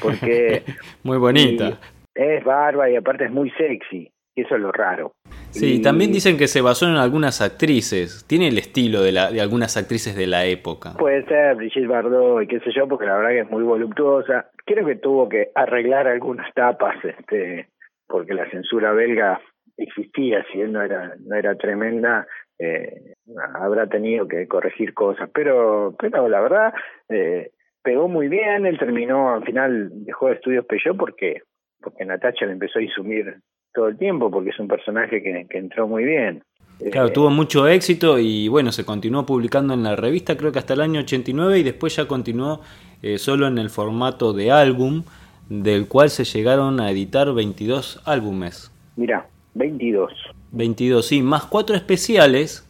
Porque... 0.00 0.62
Muy 1.02 1.18
bonita. 1.18 1.78
Es 2.14 2.44
barba 2.44 2.90
y 2.90 2.96
aparte 2.96 3.24
es 3.24 3.32
muy 3.32 3.50
sexy. 3.52 4.10
Y 4.34 4.42
eso 4.42 4.54
es 4.54 4.62
lo 4.62 4.72
raro. 4.72 5.12
Sí, 5.50 5.82
también 5.82 6.12
dicen 6.12 6.38
que 6.38 6.46
se 6.46 6.62
basó 6.62 6.86
en 6.86 6.96
algunas 6.96 7.42
actrices. 7.42 8.24
Tiene 8.26 8.48
el 8.48 8.56
estilo 8.56 9.02
de, 9.02 9.12
la, 9.12 9.30
de 9.30 9.40
algunas 9.42 9.76
actrices 9.76 10.16
de 10.16 10.26
la 10.26 10.46
época. 10.46 10.94
Puede 10.98 11.24
ser, 11.26 11.56
Brigitte 11.56 11.86
Bardot 11.86 12.42
y 12.42 12.46
qué 12.46 12.60
sé 12.60 12.70
yo, 12.74 12.88
porque 12.88 13.04
la 13.04 13.16
verdad 13.16 13.30
que 13.30 13.40
es 13.40 13.50
muy 13.50 13.62
voluptuosa. 13.62 14.50
Creo 14.64 14.86
que 14.86 14.96
tuvo 14.96 15.28
que 15.28 15.50
arreglar 15.54 16.06
algunas 16.06 16.52
tapas, 16.54 16.96
este, 17.04 17.68
porque 18.06 18.32
la 18.32 18.48
censura 18.50 18.92
belga 18.92 19.40
existía, 19.76 20.44
si 20.52 20.60
él 20.60 20.72
no 20.72 20.82
era, 20.82 21.14
no 21.20 21.36
era 21.36 21.56
tremenda, 21.56 22.26
eh, 22.58 23.14
habrá 23.54 23.86
tenido 23.88 24.28
que 24.28 24.46
corregir 24.46 24.94
cosas. 24.94 25.30
Pero, 25.34 25.94
pero 25.98 26.28
la 26.28 26.40
verdad, 26.40 26.74
eh, 27.08 27.50
pegó 27.82 28.08
muy 28.08 28.28
bien. 28.28 28.66
Él 28.66 28.78
terminó, 28.78 29.34
al 29.34 29.44
final 29.44 29.90
dejó 30.04 30.28
de 30.28 30.34
estudios 30.34 30.66
Peugeot 30.66 30.96
porque 30.96 31.42
porque 31.82 32.04
Natacha 32.04 32.46
le 32.46 32.52
empezó 32.52 32.78
a 32.78 32.82
insumir 32.82 33.40
todo 33.74 33.88
el 33.88 33.98
tiempo 33.98 34.30
porque 34.30 34.50
es 34.50 34.58
un 34.58 34.68
personaje 34.68 35.22
que, 35.22 35.46
entró 35.58 35.88
muy 35.88 36.04
bien. 36.04 36.42
Claro, 36.90 37.12
tuvo 37.12 37.30
mucho 37.30 37.68
éxito 37.68 38.18
y 38.18 38.48
bueno, 38.48 38.72
se 38.72 38.84
continuó 38.84 39.26
publicando 39.26 39.74
en 39.74 39.82
la 39.82 39.94
revista 39.94 40.36
creo 40.36 40.52
que 40.52 40.58
hasta 40.58 40.74
el 40.74 40.80
año 40.80 41.00
89 41.00 41.58
y 41.58 41.62
después 41.62 41.96
ya 41.96 42.06
continuó 42.06 42.60
eh, 43.02 43.18
solo 43.18 43.46
en 43.46 43.58
el 43.58 43.70
formato 43.70 44.32
de 44.32 44.50
álbum, 44.50 45.04
del 45.48 45.86
cual 45.86 46.10
se 46.10 46.24
llegaron 46.24 46.80
a 46.80 46.90
editar 46.90 47.32
22 47.32 48.02
álbumes. 48.06 48.72
Mira, 48.96 49.26
22. 49.54 50.12
22, 50.52 51.06
sí, 51.06 51.22
más 51.22 51.44
cuatro 51.44 51.76
especiales, 51.76 52.68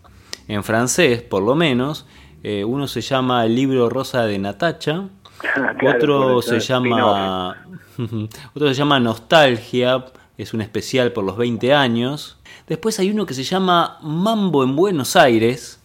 en 0.49 0.63
francés 0.65 1.23
por 1.23 1.43
lo 1.43 1.55
menos. 1.55 2.09
Eh, 2.43 2.65
uno 2.65 2.89
se 2.89 3.01
llama 3.01 3.45
El 3.45 3.55
libro 3.55 3.89
rosa 3.89 4.27
de 4.27 4.39
Natacha, 4.39 5.09
otro 5.87 6.43
se 6.43 6.61
llama 6.61 7.67
otro 8.55 8.69
se 8.69 8.75
llama 8.75 8.99
Nostalgia, 8.99 10.05
es 10.37 10.55
un 10.55 10.61
especial 10.61 11.13
por 11.13 11.25
los 11.25 11.37
20 11.37 11.73
años. 11.73 12.41
Después 12.69 12.99
hay 12.99 13.11
uno 13.11 13.27
que 13.27 13.35
se 13.35 13.43
llama 13.43 13.99
Mambo 14.03 14.65
en 14.65 14.77
Buenos 14.77 15.17
Aires. 15.17 15.79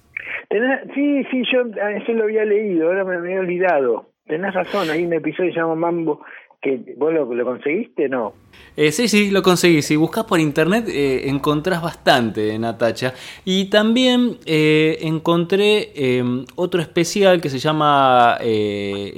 Sí, 0.96 1.24
sí, 1.30 1.44
yo 1.52 1.62
eso 1.62 2.14
lo 2.14 2.24
había 2.24 2.46
leído, 2.46 2.88
ahora 2.88 3.04
me 3.04 3.18
había 3.18 3.40
olvidado. 3.40 4.10
Tenés 4.26 4.54
razón, 4.54 4.90
hay 4.90 5.04
un 5.06 5.14
episodio 5.14 5.50
que 5.50 5.54
se 5.54 5.60
llama 5.60 5.76
Mambo 5.76 6.22
que 6.62 6.96
vos 6.98 7.14
lo, 7.14 7.32
lo 7.34 7.46
conseguiste, 7.46 8.10
¿no? 8.10 8.34
Eh, 8.76 8.92
sí, 8.92 9.08
sí, 9.08 9.32
lo 9.32 9.42
conseguí. 9.42 9.82
Si 9.82 9.96
buscas 9.96 10.26
por 10.26 10.40
internet 10.40 10.86
eh, 10.88 11.30
encontrás 11.30 11.82
bastante, 11.82 12.58
Natacha. 12.58 13.14
Y 13.46 13.70
también 13.70 14.38
eh, 14.46 14.98
encontré 15.02 15.92
em, 15.96 16.46
otro 16.56 16.82
especial 16.82 17.42
que 17.42 17.50
se 17.50 17.60
llama 17.60 18.38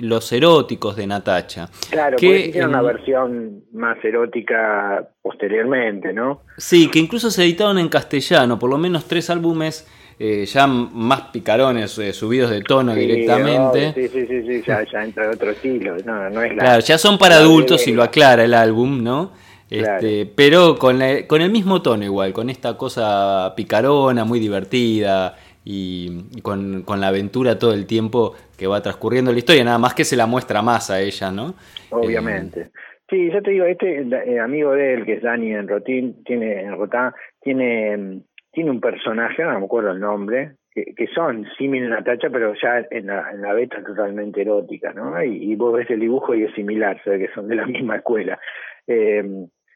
Los 0.01 0.31
eróticos 0.31 0.95
de 0.95 1.07
Natacha. 1.07 1.69
Claro, 1.89 2.17
que 2.17 2.49
tiene 2.51 2.67
una 2.67 2.81
versión 2.81 3.63
más 3.73 4.03
erótica 4.03 5.09
posteriormente, 5.21 6.13
¿no? 6.13 6.41
Sí, 6.57 6.89
que 6.89 6.99
incluso 6.99 7.31
se 7.31 7.43
editaron 7.43 7.79
en 7.79 7.89
castellano, 7.89 8.59
por 8.59 8.69
lo 8.69 8.77
menos 8.77 9.07
tres 9.07 9.29
álbumes 9.29 9.87
eh, 10.21 10.45
ya 10.45 10.67
más 10.67 11.21
picarones, 11.31 11.97
eh, 11.97 12.11
subidos 12.11 12.51
de 12.51 12.61
tono 12.61 12.93
directamente. 12.93 13.93
sí, 13.93 14.09
sí, 14.09 14.27
sí, 14.27 14.61
ya, 14.67 14.85
ya 14.91 15.03
entra 15.03 15.29
otro 15.31 15.51
estilo. 15.51 15.95
No, 16.03 16.29
no 16.29 16.43
es 16.43 16.53
la, 16.55 16.63
claro, 16.63 16.81
ya 16.81 16.97
son 16.97 17.17
para 17.17 17.35
adultos 17.35 17.87
y 17.87 17.93
lo 17.93 18.03
aclara 18.03 18.43
el 18.43 18.53
álbum, 18.53 19.01
¿no? 19.01 19.31
Este, 19.69 20.25
Pero 20.25 20.75
con, 20.77 20.99
con 21.27 21.41
el 21.41 21.51
mismo 21.51 21.81
tono 21.81 22.03
igual, 22.03 22.33
con 22.33 22.49
esta 22.49 22.75
cosa 22.75 23.53
picarona, 23.55 24.25
muy 24.25 24.39
divertida 24.39 25.37
y, 25.63 26.41
con, 26.41 26.81
con, 26.81 26.99
la 26.99 27.09
aventura 27.09 27.57
todo 27.57 27.73
el 27.73 27.85
tiempo 27.85 28.35
que 28.57 28.67
va 28.67 28.81
transcurriendo 28.81 29.31
la 29.31 29.37
historia, 29.37 29.63
nada 29.63 29.77
más 29.77 29.93
que 29.93 30.03
se 30.03 30.17
la 30.17 30.25
muestra 30.25 30.61
más 30.61 30.89
a 30.89 30.99
ella, 30.99 31.31
¿no? 31.31 31.53
Obviamente. 31.91 32.61
Eh, 32.61 32.71
sí, 33.09 33.31
yo 33.31 33.41
te 33.41 33.51
digo, 33.51 33.65
este 33.65 34.03
amigo 34.41 34.71
de 34.71 34.95
él, 34.95 35.05
que 35.05 35.13
es 35.13 35.21
Dani 35.21 35.53
en 35.53 35.67
Rotín, 35.67 36.23
tiene, 36.25 36.63
en 36.63 36.75
Rotá, 36.75 37.13
tiene 37.41 38.23
tiene 38.51 38.71
un 38.71 38.81
personaje, 38.81 39.43
no 39.43 39.59
me 39.59 39.65
acuerdo 39.65 39.91
el 39.91 39.99
nombre, 39.99 40.55
que, 40.71 40.93
que 40.95 41.07
son 41.07 41.45
similares 41.57 41.91
a 41.91 41.99
Natacha, 41.99 42.29
pero 42.29 42.53
ya 42.61 42.85
en 42.89 43.07
la, 43.07 43.31
en 43.31 43.41
la 43.41 43.53
beta 43.53 43.83
totalmente 43.83 44.41
erótica, 44.41 44.93
¿no? 44.93 45.21
Y, 45.23 45.55
vos 45.55 45.73
ves 45.73 45.89
el 45.89 45.99
dibujo 45.99 46.35
y 46.35 46.43
es 46.43 46.53
similar, 46.53 47.01
se 47.03 47.11
ve 47.11 47.19
que 47.19 47.33
son 47.33 47.47
de 47.47 47.55
la 47.55 47.65
misma 47.67 47.97
escuela. 47.97 48.39
Eh, 48.87 49.23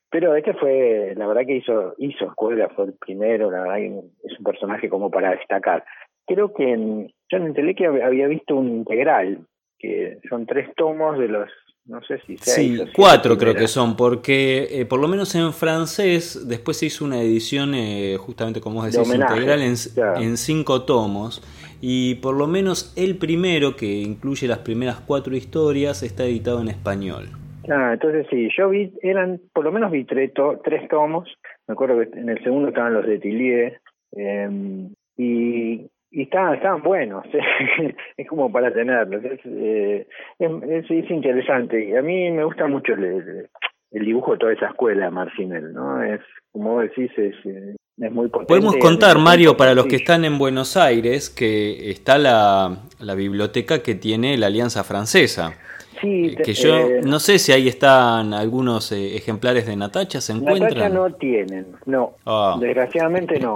pero 0.10 0.36
este 0.36 0.54
fue, 0.54 1.14
la 1.18 1.26
verdad 1.26 1.42
que 1.48 1.56
hizo, 1.56 1.96
hizo 1.98 2.26
escuela, 2.26 2.70
fue 2.70 2.86
el 2.86 2.94
primero, 2.94 3.50
la 3.50 3.62
verdad 3.62 3.80
es 3.80 4.38
un 4.38 4.44
personaje 4.44 4.88
como 4.88 5.10
para 5.10 5.32
destacar. 5.32 5.84
Creo 6.28 6.54
que 6.54 6.72
en, 6.72 7.08
yo 7.30 7.38
en 7.38 7.54
Teleque 7.54 7.88
había 7.88 8.28
visto 8.28 8.56
un 8.56 8.70
integral, 8.70 9.40
que 9.80 10.20
son 10.30 10.46
tres 10.46 10.70
tomos 10.76 11.18
de 11.18 11.28
los 11.28 11.50
no 11.86 12.02
sé 12.04 12.20
si 12.26 12.38
seis. 12.38 12.82
Sí, 12.82 12.92
cuatro 12.96 13.38
creo 13.38 13.54
que 13.54 13.68
son, 13.68 13.96
porque 13.96 14.68
eh, 14.72 14.86
por 14.86 15.00
lo 15.00 15.08
menos 15.08 15.36
en 15.36 15.52
francés 15.52 16.48
después 16.48 16.78
se 16.78 16.86
hizo 16.86 17.04
una 17.04 17.22
edición, 17.22 17.74
eh, 17.76 18.16
justamente 18.18 18.62
como 18.62 18.82
vos 18.82 18.92
decís, 18.92 19.14
integral 19.14 19.62
en, 19.62 20.38
cinco 20.38 20.84
tomos. 20.84 21.42
Y 21.82 22.16
por 22.16 22.36
lo 22.36 22.48
menos 22.48 22.94
el 22.96 23.18
primero, 23.18 23.76
que 23.76 23.86
incluye 23.86 24.48
las 24.48 24.60
primeras 24.60 25.02
cuatro 25.02 25.36
historias, 25.36 26.02
está 26.04 26.24
editado 26.24 26.62
en 26.62 26.70
español. 26.70 27.26
Ah, 27.70 27.92
entonces 27.94 28.26
sí, 28.30 28.50
yo 28.58 28.70
vi, 28.70 28.94
eran, 29.02 29.42
por 29.54 29.66
lo 29.66 29.72
menos 29.74 29.92
vi 29.92 30.06
tres, 30.06 30.32
tres 30.64 30.88
tomos. 30.88 31.28
Me 31.68 31.74
acuerdo 31.74 32.00
que 32.00 32.18
en 32.18 32.30
el 32.30 32.42
segundo 32.44 32.70
estaban 32.70 32.94
los 32.94 33.06
de 33.06 33.20
Tillier. 33.20 33.82
Eh, 34.16 34.88
y 35.18 35.88
y 36.14 36.24
estaban, 36.24 36.54
estaban 36.54 36.84
buenos, 36.84 37.26
es 38.18 38.28
como 38.28 38.52
para 38.52 38.72
tenerlos, 38.72 39.24
eh, 39.46 40.08
es, 40.38 40.92
es, 40.92 41.12
interesante. 41.12 41.84
Y 41.84 41.96
a 41.96 42.04
mí 42.04 42.30
me 42.30 42.44
gusta 42.44 42.68
mucho 42.68 42.94
el, 42.94 43.50
el, 43.92 44.06
dibujo 44.06 44.34
de 44.34 44.38
toda 44.38 44.54
esa 44.54 44.68
escuela, 44.68 45.10
Marcinel, 45.10 45.74
¿no? 45.74 46.04
Es, 46.04 46.22
como 46.52 46.82
decís, 46.82 47.10
es, 47.18 47.36
es 47.44 48.12
muy 48.12 48.28
potente. 48.28 48.48
Podemos 48.48 48.76
contar, 48.78 49.18
Mario, 49.18 49.58
para 49.58 49.74
los 49.74 49.88
que 49.88 49.96
están 49.96 50.24
en 50.24 50.38
Buenos 50.38 50.78
Aires, 50.78 51.32
que 51.32 51.90
está 51.90 52.20
la, 52.20 52.84
la 53.00 53.16
biblioteca 53.16 53.82
que 53.82 53.96
tiene 53.96 54.38
la 54.38 54.48
Alianza 54.48 54.84
Francesa. 54.84 55.56
Sí, 56.00 56.36
que 56.44 56.54
yo 56.54 56.76
eh, 56.76 57.02
no 57.04 57.20
sé 57.20 57.40
si 57.40 57.54
ahí 57.54 57.68
están 57.68 58.36
algunos 58.36 58.92
eh, 58.92 59.16
ejemplares 59.16 59.66
de 59.66 59.76
Natacha, 59.76 60.22
¿se 60.22 60.34
encuentran? 60.34 60.74
Natacha 60.74 60.90
no 60.90 61.12
tienen, 61.14 61.68
no, 61.86 62.12
ah. 62.26 62.58
desgraciadamente 62.60 63.40
no. 63.40 63.56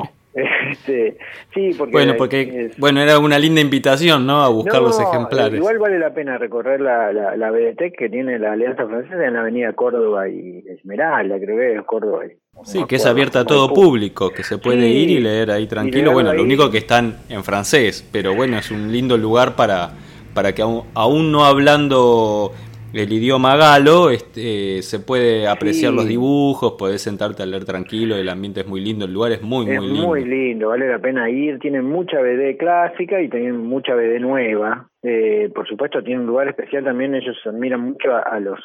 Este, 0.71 1.17
sí, 1.53 1.71
porque 1.77 1.91
bueno, 1.91 2.13
porque 2.17 2.71
bueno 2.77 3.01
era 3.01 3.17
una 3.17 3.39
linda 3.39 3.59
invitación, 3.59 4.27
¿no? 4.27 4.43
A 4.43 4.49
buscar 4.49 4.81
los 4.81 4.99
ejemplares. 4.99 5.57
Igual 5.57 5.79
vale 5.79 5.97
la 5.97 6.13
pena 6.13 6.37
recorrer 6.37 6.79
la, 6.79 7.11
la, 7.11 7.35
la 7.35 7.51
BDT 7.51 7.95
que 7.97 8.09
tiene 8.09 8.37
la 8.37 8.51
Alianza 8.51 8.85
Francesa 8.85 9.25
en 9.25 9.33
la 9.33 9.41
Avenida 9.41 9.73
Córdoba 9.73 10.29
y 10.29 10.63
Esmeralda, 10.67 11.37
creo 11.39 11.57
que 11.57 11.75
es 11.79 11.85
Córdoba. 11.85 12.25
sí, 12.63 12.83
que 12.87 12.97
es 12.97 13.05
abierta 13.05 13.39
a 13.41 13.45
todo 13.45 13.73
público, 13.73 14.29
que 14.29 14.43
se 14.43 14.57
puede 14.57 14.87
ir 14.87 15.09
y 15.09 15.19
leer 15.19 15.49
ahí 15.51 15.67
tranquilo. 15.67 16.11
Bueno, 16.11 16.33
lo 16.33 16.43
único 16.43 16.69
que 16.69 16.77
están 16.77 17.17
en 17.29 17.43
francés, 17.43 18.07
pero 18.11 18.35
bueno, 18.35 18.57
es 18.57 18.69
un 18.69 18.91
lindo 18.91 19.17
lugar 19.17 19.55
para 19.55 19.91
para 20.37 20.53
que 20.53 20.61
aún 20.61 21.31
no 21.31 21.45
hablando 21.45 22.53
el 22.97 23.13
idioma 23.13 23.55
galo, 23.55 24.09
este, 24.09 24.81
se 24.81 24.99
puede 24.99 25.47
apreciar 25.47 25.93
los 25.93 26.07
dibujos, 26.07 26.73
podés 26.73 27.01
sentarte 27.01 27.43
a 27.43 27.45
leer 27.45 27.65
tranquilo, 27.65 28.15
el 28.15 28.29
ambiente 28.29 28.61
es 28.61 28.67
muy 28.67 28.81
lindo, 28.81 29.05
el 29.05 29.13
lugar 29.13 29.31
es 29.31 29.41
muy, 29.41 29.65
muy 29.65 29.87
lindo. 29.87 30.07
muy 30.07 30.25
lindo, 30.25 30.69
vale 30.69 30.87
la 30.87 30.99
pena 30.99 31.29
ir, 31.29 31.59
tienen 31.59 31.85
mucha 31.85 32.19
BD 32.19 32.57
clásica 32.57 33.21
y 33.21 33.29
tienen 33.29 33.57
mucha 33.57 33.95
BD 33.95 34.19
nueva. 34.19 34.89
Eh, 35.03 35.51
por 35.53 35.67
supuesto, 35.67 36.03
tiene 36.03 36.21
un 36.21 36.27
lugar 36.27 36.47
especial 36.47 36.83
también, 36.83 37.15
ellos 37.15 37.37
admiran 37.45 37.81
mucho 37.81 38.15
a, 38.15 38.39
los 38.39 38.59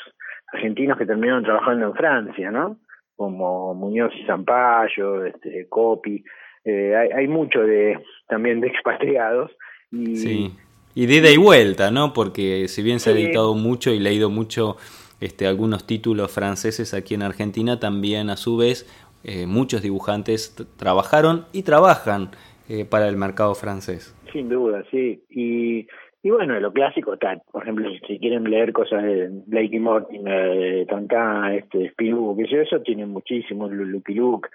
argentinos 0.53 0.99
que 0.99 1.07
terminaron 1.07 1.45
trabajando 1.45 1.87
en 1.87 1.95
Francia, 1.95 2.51
¿no? 2.51 2.79
Como 3.17 3.75
Muñoz 3.75 4.13
y 4.21 4.27
Zampayo, 4.27 5.25
este, 5.25 5.67
Copi, 5.69 6.25
eh, 6.65 6.97
hay, 6.97 7.09
hay 7.11 7.29
mucho 7.29 7.61
de 7.61 7.99
también 8.29 8.61
de 8.61 8.69
expatriados. 8.69 9.51
Y, 9.91 10.17
sí 10.17 10.53
y 10.95 11.07
de 11.07 11.15
ida 11.15 11.31
y 11.31 11.37
vuelta, 11.37 11.91
¿no? 11.91 12.13
Porque 12.13 12.69
si 12.69 12.83
bien 12.83 13.01
se 13.01 13.11
ha 13.11 13.13
editado 13.13 13.55
mucho 13.55 13.93
y 13.93 13.99
leído 13.99 14.31
mucho 14.31 14.77
este, 15.21 15.47
algunos 15.47 15.87
títulos 15.87 16.33
franceses 16.33 16.95
aquí 16.95 17.15
en 17.15 17.23
Argentina, 17.23 17.79
también 17.79 18.31
a 18.31 18.37
su 18.37 18.57
vez 18.57 18.87
eh, 19.25 19.47
muchos 19.47 19.83
dibujantes 19.83 20.57
trabajaron 20.77 21.47
y 21.53 21.63
trabajan 21.63 22.31
eh, 22.69 22.85
para 22.85 23.09
el 23.09 23.17
mercado 23.17 23.55
francés. 23.55 24.15
Sin 24.33 24.49
duda, 24.49 24.85
sí. 24.91 25.23
Y, 25.31 25.87
y 26.23 26.31
bueno, 26.31 26.59
lo 26.59 26.73
clásico 26.73 27.15
está, 27.15 27.37
por 27.51 27.63
ejemplo, 27.63 27.89
si 28.07 28.19
quieren 28.19 28.45
leer 28.45 28.73
cosas 28.73 29.03
de 29.03 29.29
Blakey 29.47 29.79
Mortimer, 29.79 30.59
de 30.59 30.87
Tantan, 30.87 31.55
este, 31.55 31.93
que 31.97 32.63
eso, 32.63 32.81
tienen 32.81 33.11
muchísimos, 33.11 33.71
Lucky 33.73 34.15
Luke. 34.15 34.49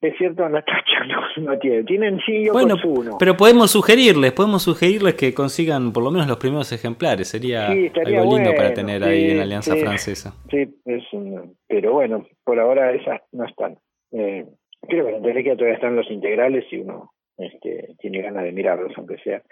Es 0.00 0.14
cierto, 0.18 0.48
Natacha 0.48 1.04
no, 1.36 1.44
no 1.52 1.58
tiene. 1.58 1.84
Tienen 1.84 2.18
sí 2.24 2.48
Bueno, 2.50 2.76
uno. 2.84 3.16
pero 3.18 3.36
podemos 3.36 3.70
sugerirles, 3.70 4.32
podemos 4.32 4.62
sugerirles 4.62 5.14
que 5.14 5.34
consigan 5.34 5.92
por 5.92 6.02
lo 6.02 6.10
menos 6.10 6.26
los 6.26 6.38
primeros 6.38 6.72
ejemplares. 6.72 7.28
Sería 7.28 7.70
Sí, 7.72 7.90
algo 8.04 8.34
lindo 8.36 8.54
para 8.56 8.72
tener 8.72 9.02
sí, 9.02 9.08
ahí 9.08 9.30
en 9.32 9.36
la 9.38 9.42
Alianza 9.42 9.74
sí. 9.74 9.80
Francesa. 9.80 10.34
Sí, 10.50 10.66
es 10.86 11.04
un- 11.12 11.54
pero 11.68 11.92
bueno, 11.92 12.26
por 12.44 12.58
ahora 12.58 12.92
esas 12.92 13.20
no 13.32 13.44
están. 13.44 13.76
Eh, 14.12 14.46
creo 14.88 15.06
que 15.06 15.16
en 15.16 15.22
Telequia 15.22 15.54
todavía 15.54 15.74
están 15.76 15.96
los 15.96 16.10
integrales 16.10 16.64
y 16.70 16.76
uno 16.78 17.12
este, 17.38 17.94
tiene 17.98 18.22
ganas 18.22 18.44
de 18.44 18.52
mirarlos, 18.52 18.92
aunque 18.96 19.18
sea. 19.18 19.42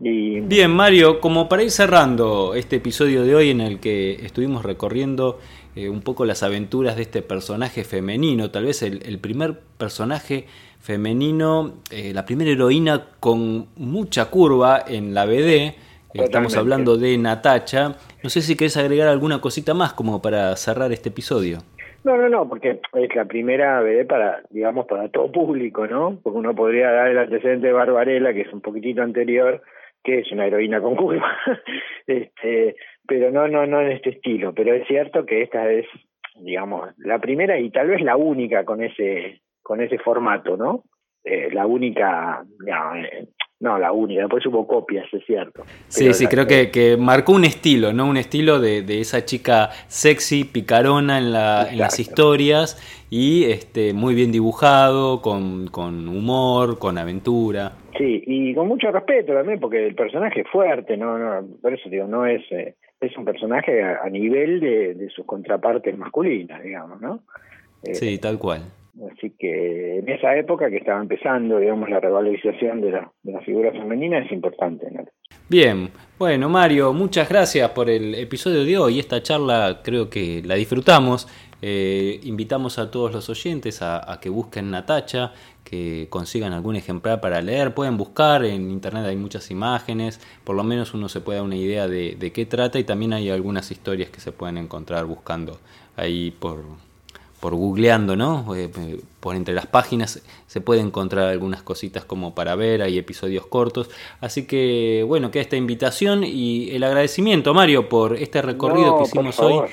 Y 0.00 0.40
Bien, 0.40 0.70
Mario, 0.72 1.20
como 1.20 1.48
para 1.48 1.62
ir 1.62 1.70
cerrando 1.70 2.54
este 2.54 2.76
episodio 2.76 3.22
de 3.24 3.34
hoy 3.36 3.50
en 3.50 3.60
el 3.60 3.78
que 3.80 4.12
estuvimos 4.14 4.64
recorriendo 4.64 5.38
eh, 5.78 5.88
un 5.88 6.02
poco 6.02 6.24
las 6.24 6.42
aventuras 6.42 6.96
de 6.96 7.02
este 7.02 7.22
personaje 7.22 7.84
femenino, 7.84 8.50
tal 8.50 8.64
vez 8.64 8.82
el, 8.82 9.00
el 9.06 9.20
primer 9.20 9.60
personaje 9.78 10.46
femenino, 10.80 11.74
eh, 11.92 12.10
la 12.12 12.24
primera 12.24 12.50
heroína 12.50 13.10
con 13.20 13.68
mucha 13.76 14.28
curva 14.28 14.82
en 14.88 15.14
la 15.14 15.24
BD, 15.24 15.38
eh, 15.38 15.74
estamos 16.14 16.56
hablando 16.56 16.96
de 16.96 17.16
Natacha, 17.16 17.94
no 18.24 18.28
sé 18.28 18.40
si 18.40 18.56
querés 18.56 18.76
agregar 18.76 19.06
alguna 19.06 19.40
cosita 19.40 19.72
más 19.72 19.92
como 19.92 20.20
para 20.20 20.56
cerrar 20.56 20.90
este 20.90 21.10
episodio. 21.10 21.58
No, 22.02 22.16
no, 22.16 22.28
no, 22.28 22.48
porque 22.48 22.80
es 22.94 23.14
la 23.14 23.26
primera 23.26 23.80
BD 23.80 24.04
para, 24.04 24.42
digamos, 24.50 24.84
para 24.86 25.08
todo 25.10 25.30
público, 25.30 25.86
¿no? 25.86 26.18
Porque 26.20 26.40
uno 26.40 26.56
podría 26.56 26.90
dar 26.90 27.06
el 27.06 27.18
antecedente 27.18 27.68
de 27.68 27.72
Barbarella, 27.72 28.32
que 28.32 28.40
es 28.40 28.52
un 28.52 28.62
poquitito 28.62 29.02
anterior, 29.02 29.62
que 30.02 30.20
es 30.20 30.32
una 30.32 30.44
heroína 30.44 30.80
con 30.80 30.96
curva, 30.96 31.36
este, 32.08 32.74
pero 33.08 33.32
no, 33.32 33.48
no, 33.48 33.66
no 33.66 33.80
en 33.80 33.92
este 33.92 34.10
estilo. 34.10 34.54
Pero 34.54 34.74
es 34.74 34.86
cierto 34.86 35.24
que 35.26 35.42
esta 35.42 35.68
es, 35.72 35.86
digamos, 36.36 36.90
la 36.98 37.18
primera 37.18 37.58
y 37.58 37.70
tal 37.70 37.88
vez 37.88 38.02
la 38.02 38.16
única 38.16 38.64
con 38.64 38.82
ese, 38.82 39.40
con 39.62 39.80
ese 39.80 39.98
formato, 39.98 40.56
¿no? 40.56 40.84
Eh, 41.24 41.48
la 41.52 41.66
única, 41.66 42.44
no, 42.58 42.96
eh, 42.96 43.26
no, 43.60 43.78
la 43.78 43.92
única. 43.92 44.20
Después 44.20 44.46
hubo 44.46 44.66
copias, 44.66 45.06
es 45.12 45.24
cierto. 45.26 45.64
Sí, 45.88 46.12
sí, 46.12 46.26
creo 46.26 46.46
que, 46.46 46.70
que 46.70 46.96
marcó 46.96 47.32
un 47.32 47.44
estilo, 47.44 47.92
¿no? 47.92 48.06
Un 48.06 48.18
estilo 48.18 48.60
de, 48.60 48.82
de 48.82 49.00
esa 49.00 49.24
chica 49.24 49.70
sexy, 49.88 50.44
picarona 50.44 51.18
en, 51.18 51.32
la, 51.32 51.66
en 51.70 51.78
las 51.78 51.98
historias 51.98 52.76
y 53.10 53.44
este, 53.44 53.94
muy 53.94 54.14
bien 54.14 54.30
dibujado, 54.30 55.22
con, 55.22 55.66
con 55.68 56.08
humor, 56.08 56.78
con 56.78 56.98
aventura. 56.98 57.72
Sí, 57.96 58.22
y 58.26 58.54
con 58.54 58.68
mucho 58.68 58.92
respeto 58.92 59.32
también, 59.32 59.58
porque 59.58 59.86
el 59.86 59.94
personaje 59.94 60.42
es 60.42 60.48
fuerte, 60.48 60.96
no, 60.96 61.18
no, 61.18 61.46
por 61.60 61.72
eso 61.72 61.88
digo, 61.90 62.06
no 62.06 62.26
es, 62.26 62.42
eh, 62.52 62.76
es 63.00 63.16
un 63.16 63.24
personaje 63.24 63.82
a, 63.82 64.00
a 64.02 64.08
nivel 64.08 64.60
de, 64.60 64.94
de 64.94 65.08
sus 65.10 65.24
contrapartes 65.24 65.96
masculinas, 65.96 66.62
digamos, 66.62 67.00
¿no? 67.00 67.20
Eh, 67.82 67.94
Sí, 67.94 68.18
tal 68.18 68.38
cual. 68.38 68.62
Así 69.12 69.30
que 69.38 69.98
en 69.98 70.08
esa 70.08 70.36
época 70.36 70.68
que 70.68 70.78
estaba 70.78 71.00
empezando, 71.00 71.58
digamos, 71.58 71.88
la 71.88 72.00
revalorización 72.00 72.80
de 72.80 72.90
la, 72.90 73.12
de 73.22 73.32
la 73.32 73.40
figura 73.42 73.70
femenina 73.70 74.18
es 74.18 74.32
importante, 74.32 74.90
¿no? 74.90 75.04
Bien, 75.48 75.88
bueno 76.18 76.48
Mario, 76.48 76.92
muchas 76.92 77.28
gracias 77.28 77.70
por 77.70 77.88
el 77.88 78.14
episodio 78.16 78.64
de 78.64 78.76
hoy. 78.76 78.98
Esta 78.98 79.22
charla 79.22 79.80
creo 79.82 80.10
que 80.10 80.42
la 80.44 80.56
disfrutamos. 80.56 81.26
Eh, 81.60 82.20
invitamos 82.22 82.78
a 82.78 82.90
todos 82.90 83.12
los 83.12 83.28
oyentes 83.28 83.82
a, 83.82 84.12
a 84.12 84.20
que 84.20 84.28
busquen 84.28 84.70
Natacha, 84.70 85.32
que 85.64 86.06
consigan 86.08 86.52
algún 86.52 86.76
ejemplar 86.76 87.20
para 87.20 87.42
leer. 87.42 87.74
Pueden 87.74 87.96
buscar, 87.96 88.44
en 88.44 88.70
internet 88.70 89.04
hay 89.04 89.16
muchas 89.16 89.50
imágenes, 89.50 90.20
por 90.44 90.56
lo 90.56 90.64
menos 90.64 90.94
uno 90.94 91.08
se 91.08 91.20
puede 91.20 91.38
dar 91.38 91.46
una 91.46 91.56
idea 91.56 91.86
de, 91.86 92.16
de 92.18 92.32
qué 92.32 92.46
trata 92.46 92.78
y 92.78 92.84
también 92.84 93.12
hay 93.12 93.28
algunas 93.28 93.70
historias 93.70 94.08
que 94.08 94.20
se 94.20 94.32
pueden 94.32 94.56
encontrar 94.56 95.04
buscando 95.04 95.58
ahí 95.96 96.30
por, 96.30 96.64
por 97.40 97.54
googleando, 97.54 98.16
¿no? 98.16 98.54
Eh, 98.54 98.70
por 99.20 99.36
entre 99.36 99.52
las 99.52 99.66
páginas 99.66 100.22
se 100.46 100.60
puede 100.60 100.80
encontrar 100.80 101.28
algunas 101.28 101.62
cositas 101.62 102.04
como 102.04 102.34
para 102.34 102.54
ver, 102.54 102.80
hay 102.80 102.96
episodios 102.96 103.46
cortos. 103.46 103.90
Así 104.20 104.46
que, 104.46 105.04
bueno, 105.06 105.30
queda 105.30 105.42
esta 105.42 105.56
invitación 105.56 106.24
y 106.24 106.70
el 106.70 106.82
agradecimiento, 106.82 107.52
Mario, 107.52 107.88
por 107.88 108.16
este 108.16 108.40
recorrido 108.40 108.92
No, 108.92 108.98
que 108.98 109.04
hicimos 109.04 109.38
hoy. 109.38 109.68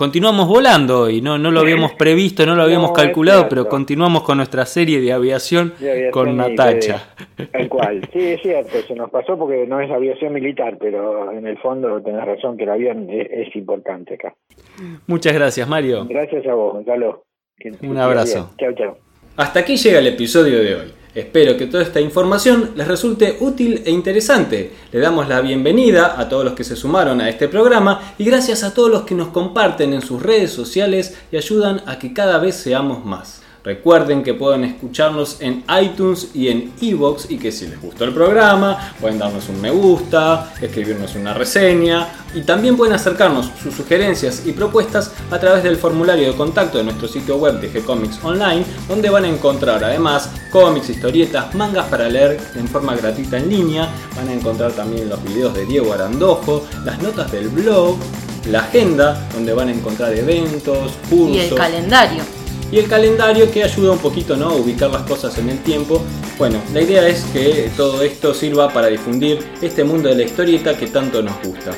Continuamos 0.00 0.48
volando 0.48 1.10
y 1.10 1.20
no, 1.20 1.36
no 1.36 1.50
lo 1.50 1.60
habíamos 1.60 1.92
previsto, 1.92 2.46
no 2.46 2.54
lo 2.54 2.62
habíamos 2.62 2.88
No, 2.88 2.94
calculado, 2.94 3.50
pero 3.50 3.68
continuamos 3.68 4.22
con 4.22 4.38
nuestra 4.38 4.64
serie 4.64 4.98
de 4.98 5.12
aviación, 5.12 5.74
De 5.78 5.90
aviación 5.90 6.10
con 6.10 6.36
Natacha. 6.38 7.14
Tal 7.52 7.68
cual, 7.68 8.08
sí, 8.10 8.18
es 8.18 8.40
cierto, 8.40 8.78
se 8.88 8.94
nos 8.94 9.10
pasó 9.10 9.36
porque 9.36 9.66
no 9.66 9.78
es 9.78 9.90
aviación 9.90 10.32
militar, 10.32 10.78
pero 10.80 11.30
en 11.32 11.46
el 11.46 11.58
fondo 11.58 12.00
tenés 12.00 12.24
razón 12.24 12.56
que 12.56 12.64
el 12.64 12.70
avión 12.70 13.10
es, 13.10 13.28
es 13.30 13.54
importante 13.54 14.14
acá. 14.14 14.34
Muchas 15.06 15.34
gracias, 15.34 15.68
Mario. 15.68 16.06
Gracias 16.08 16.46
a 16.46 16.54
vos, 16.54 16.72
Gonzalo. 16.72 17.24
Un 17.82 17.98
abrazo. 17.98 18.54
bien. 18.56 18.74
Chau, 18.74 18.86
chau. 18.86 18.96
Hasta 19.36 19.60
aquí 19.60 19.76
llega 19.76 19.98
el 19.98 20.06
episodio 20.06 20.60
de 20.60 20.74
hoy. 20.76 20.92
Espero 21.14 21.56
que 21.56 21.66
toda 21.66 21.82
esta 21.82 22.00
información 22.00 22.70
les 22.76 22.86
resulte 22.86 23.36
útil 23.40 23.82
e 23.84 23.90
interesante. 23.90 24.70
Le 24.92 25.00
damos 25.00 25.28
la 25.28 25.40
bienvenida 25.40 26.14
a 26.16 26.28
todos 26.28 26.44
los 26.44 26.54
que 26.54 26.62
se 26.62 26.76
sumaron 26.76 27.20
a 27.20 27.28
este 27.28 27.48
programa 27.48 28.14
y 28.16 28.24
gracias 28.24 28.62
a 28.62 28.72
todos 28.72 28.90
los 28.90 29.02
que 29.02 29.16
nos 29.16 29.28
comparten 29.28 29.92
en 29.92 30.02
sus 30.02 30.22
redes 30.22 30.52
sociales 30.52 31.16
y 31.32 31.36
ayudan 31.36 31.82
a 31.86 31.98
que 31.98 32.12
cada 32.12 32.38
vez 32.38 32.54
seamos 32.54 33.04
más. 33.04 33.39
Recuerden 33.62 34.22
que 34.22 34.32
pueden 34.32 34.64
escucharnos 34.64 35.36
en 35.40 35.64
iTunes 35.82 36.30
y 36.32 36.48
en 36.48 36.72
Evox 36.80 37.30
y 37.30 37.36
que 37.36 37.52
si 37.52 37.66
les 37.66 37.80
gustó 37.80 38.04
el 38.04 38.14
programa 38.14 38.94
pueden 38.98 39.18
darnos 39.18 39.48
un 39.50 39.60
me 39.60 39.70
gusta, 39.70 40.54
escribirnos 40.62 41.14
una 41.14 41.34
reseña 41.34 42.08
y 42.34 42.40
también 42.40 42.76
pueden 42.76 42.94
acercarnos 42.94 43.50
sus 43.62 43.74
sugerencias 43.74 44.46
y 44.46 44.52
propuestas 44.52 45.12
a 45.30 45.38
través 45.38 45.62
del 45.62 45.76
formulario 45.76 46.30
de 46.30 46.36
contacto 46.36 46.78
de 46.78 46.84
nuestro 46.84 47.06
sitio 47.06 47.36
web 47.36 47.60
de 47.60 47.70
G-Comics 47.70 48.24
Online 48.24 48.64
donde 48.88 49.10
van 49.10 49.24
a 49.24 49.28
encontrar 49.28 49.84
además 49.84 50.30
cómics, 50.50 50.88
historietas, 50.88 51.54
mangas 51.54 51.86
para 51.86 52.08
leer 52.08 52.40
en 52.54 52.66
forma 52.66 52.96
gratuita 52.96 53.36
en 53.36 53.50
línea, 53.50 53.88
van 54.16 54.28
a 54.28 54.32
encontrar 54.32 54.72
también 54.72 55.08
los 55.08 55.22
videos 55.22 55.54
de 55.54 55.66
Diego 55.66 55.92
Arandojo, 55.92 56.66
las 56.84 57.00
notas 57.02 57.30
del 57.30 57.48
blog, 57.48 57.98
la 58.48 58.60
agenda 58.60 59.28
donde 59.34 59.52
van 59.52 59.68
a 59.68 59.72
encontrar 59.72 60.14
eventos, 60.14 60.92
cursos 61.10 61.36
Y 61.36 61.40
el 61.40 61.54
calendario. 61.54 62.39
Y 62.72 62.78
el 62.78 62.88
calendario 62.88 63.50
que 63.50 63.64
ayuda 63.64 63.92
un 63.92 63.98
poquito 63.98 64.36
¿no? 64.36 64.50
a 64.50 64.54
ubicar 64.54 64.90
las 64.90 65.02
cosas 65.02 65.36
en 65.38 65.50
el 65.50 65.58
tiempo. 65.58 66.02
Bueno, 66.38 66.60
la 66.72 66.80
idea 66.80 67.06
es 67.08 67.24
que 67.32 67.70
todo 67.76 68.02
esto 68.02 68.34
sirva 68.34 68.72
para 68.72 68.88
difundir 68.88 69.38
este 69.60 69.84
mundo 69.84 70.08
de 70.08 70.16
la 70.16 70.22
historieta 70.22 70.76
que 70.76 70.86
tanto 70.86 71.22
nos 71.22 71.34
gusta. 71.42 71.72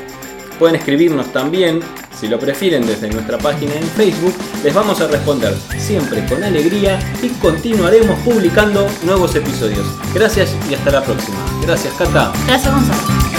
Pueden 0.59 0.75
escribirnos 0.75 1.33
también, 1.33 1.81
si 2.17 2.27
lo 2.27 2.39
prefieren, 2.39 2.85
desde 2.85 3.09
nuestra 3.09 3.37
página 3.37 3.73
en 3.73 3.83
Facebook. 3.83 4.33
Les 4.63 4.73
vamos 4.73 5.01
a 5.01 5.07
responder 5.07 5.53
siempre 5.77 6.23
con 6.27 6.43
alegría 6.43 6.99
y 7.21 7.29
continuaremos 7.29 8.19
publicando 8.19 8.87
nuevos 9.03 9.35
episodios. 9.35 9.85
Gracias 10.13 10.55
y 10.69 10.75
hasta 10.75 10.91
la 10.91 11.03
próxima. 11.03 11.37
Gracias, 11.63 11.93
Cata. 11.95 12.31
Gracias, 12.45 12.73
Gonzalo. 12.73 13.32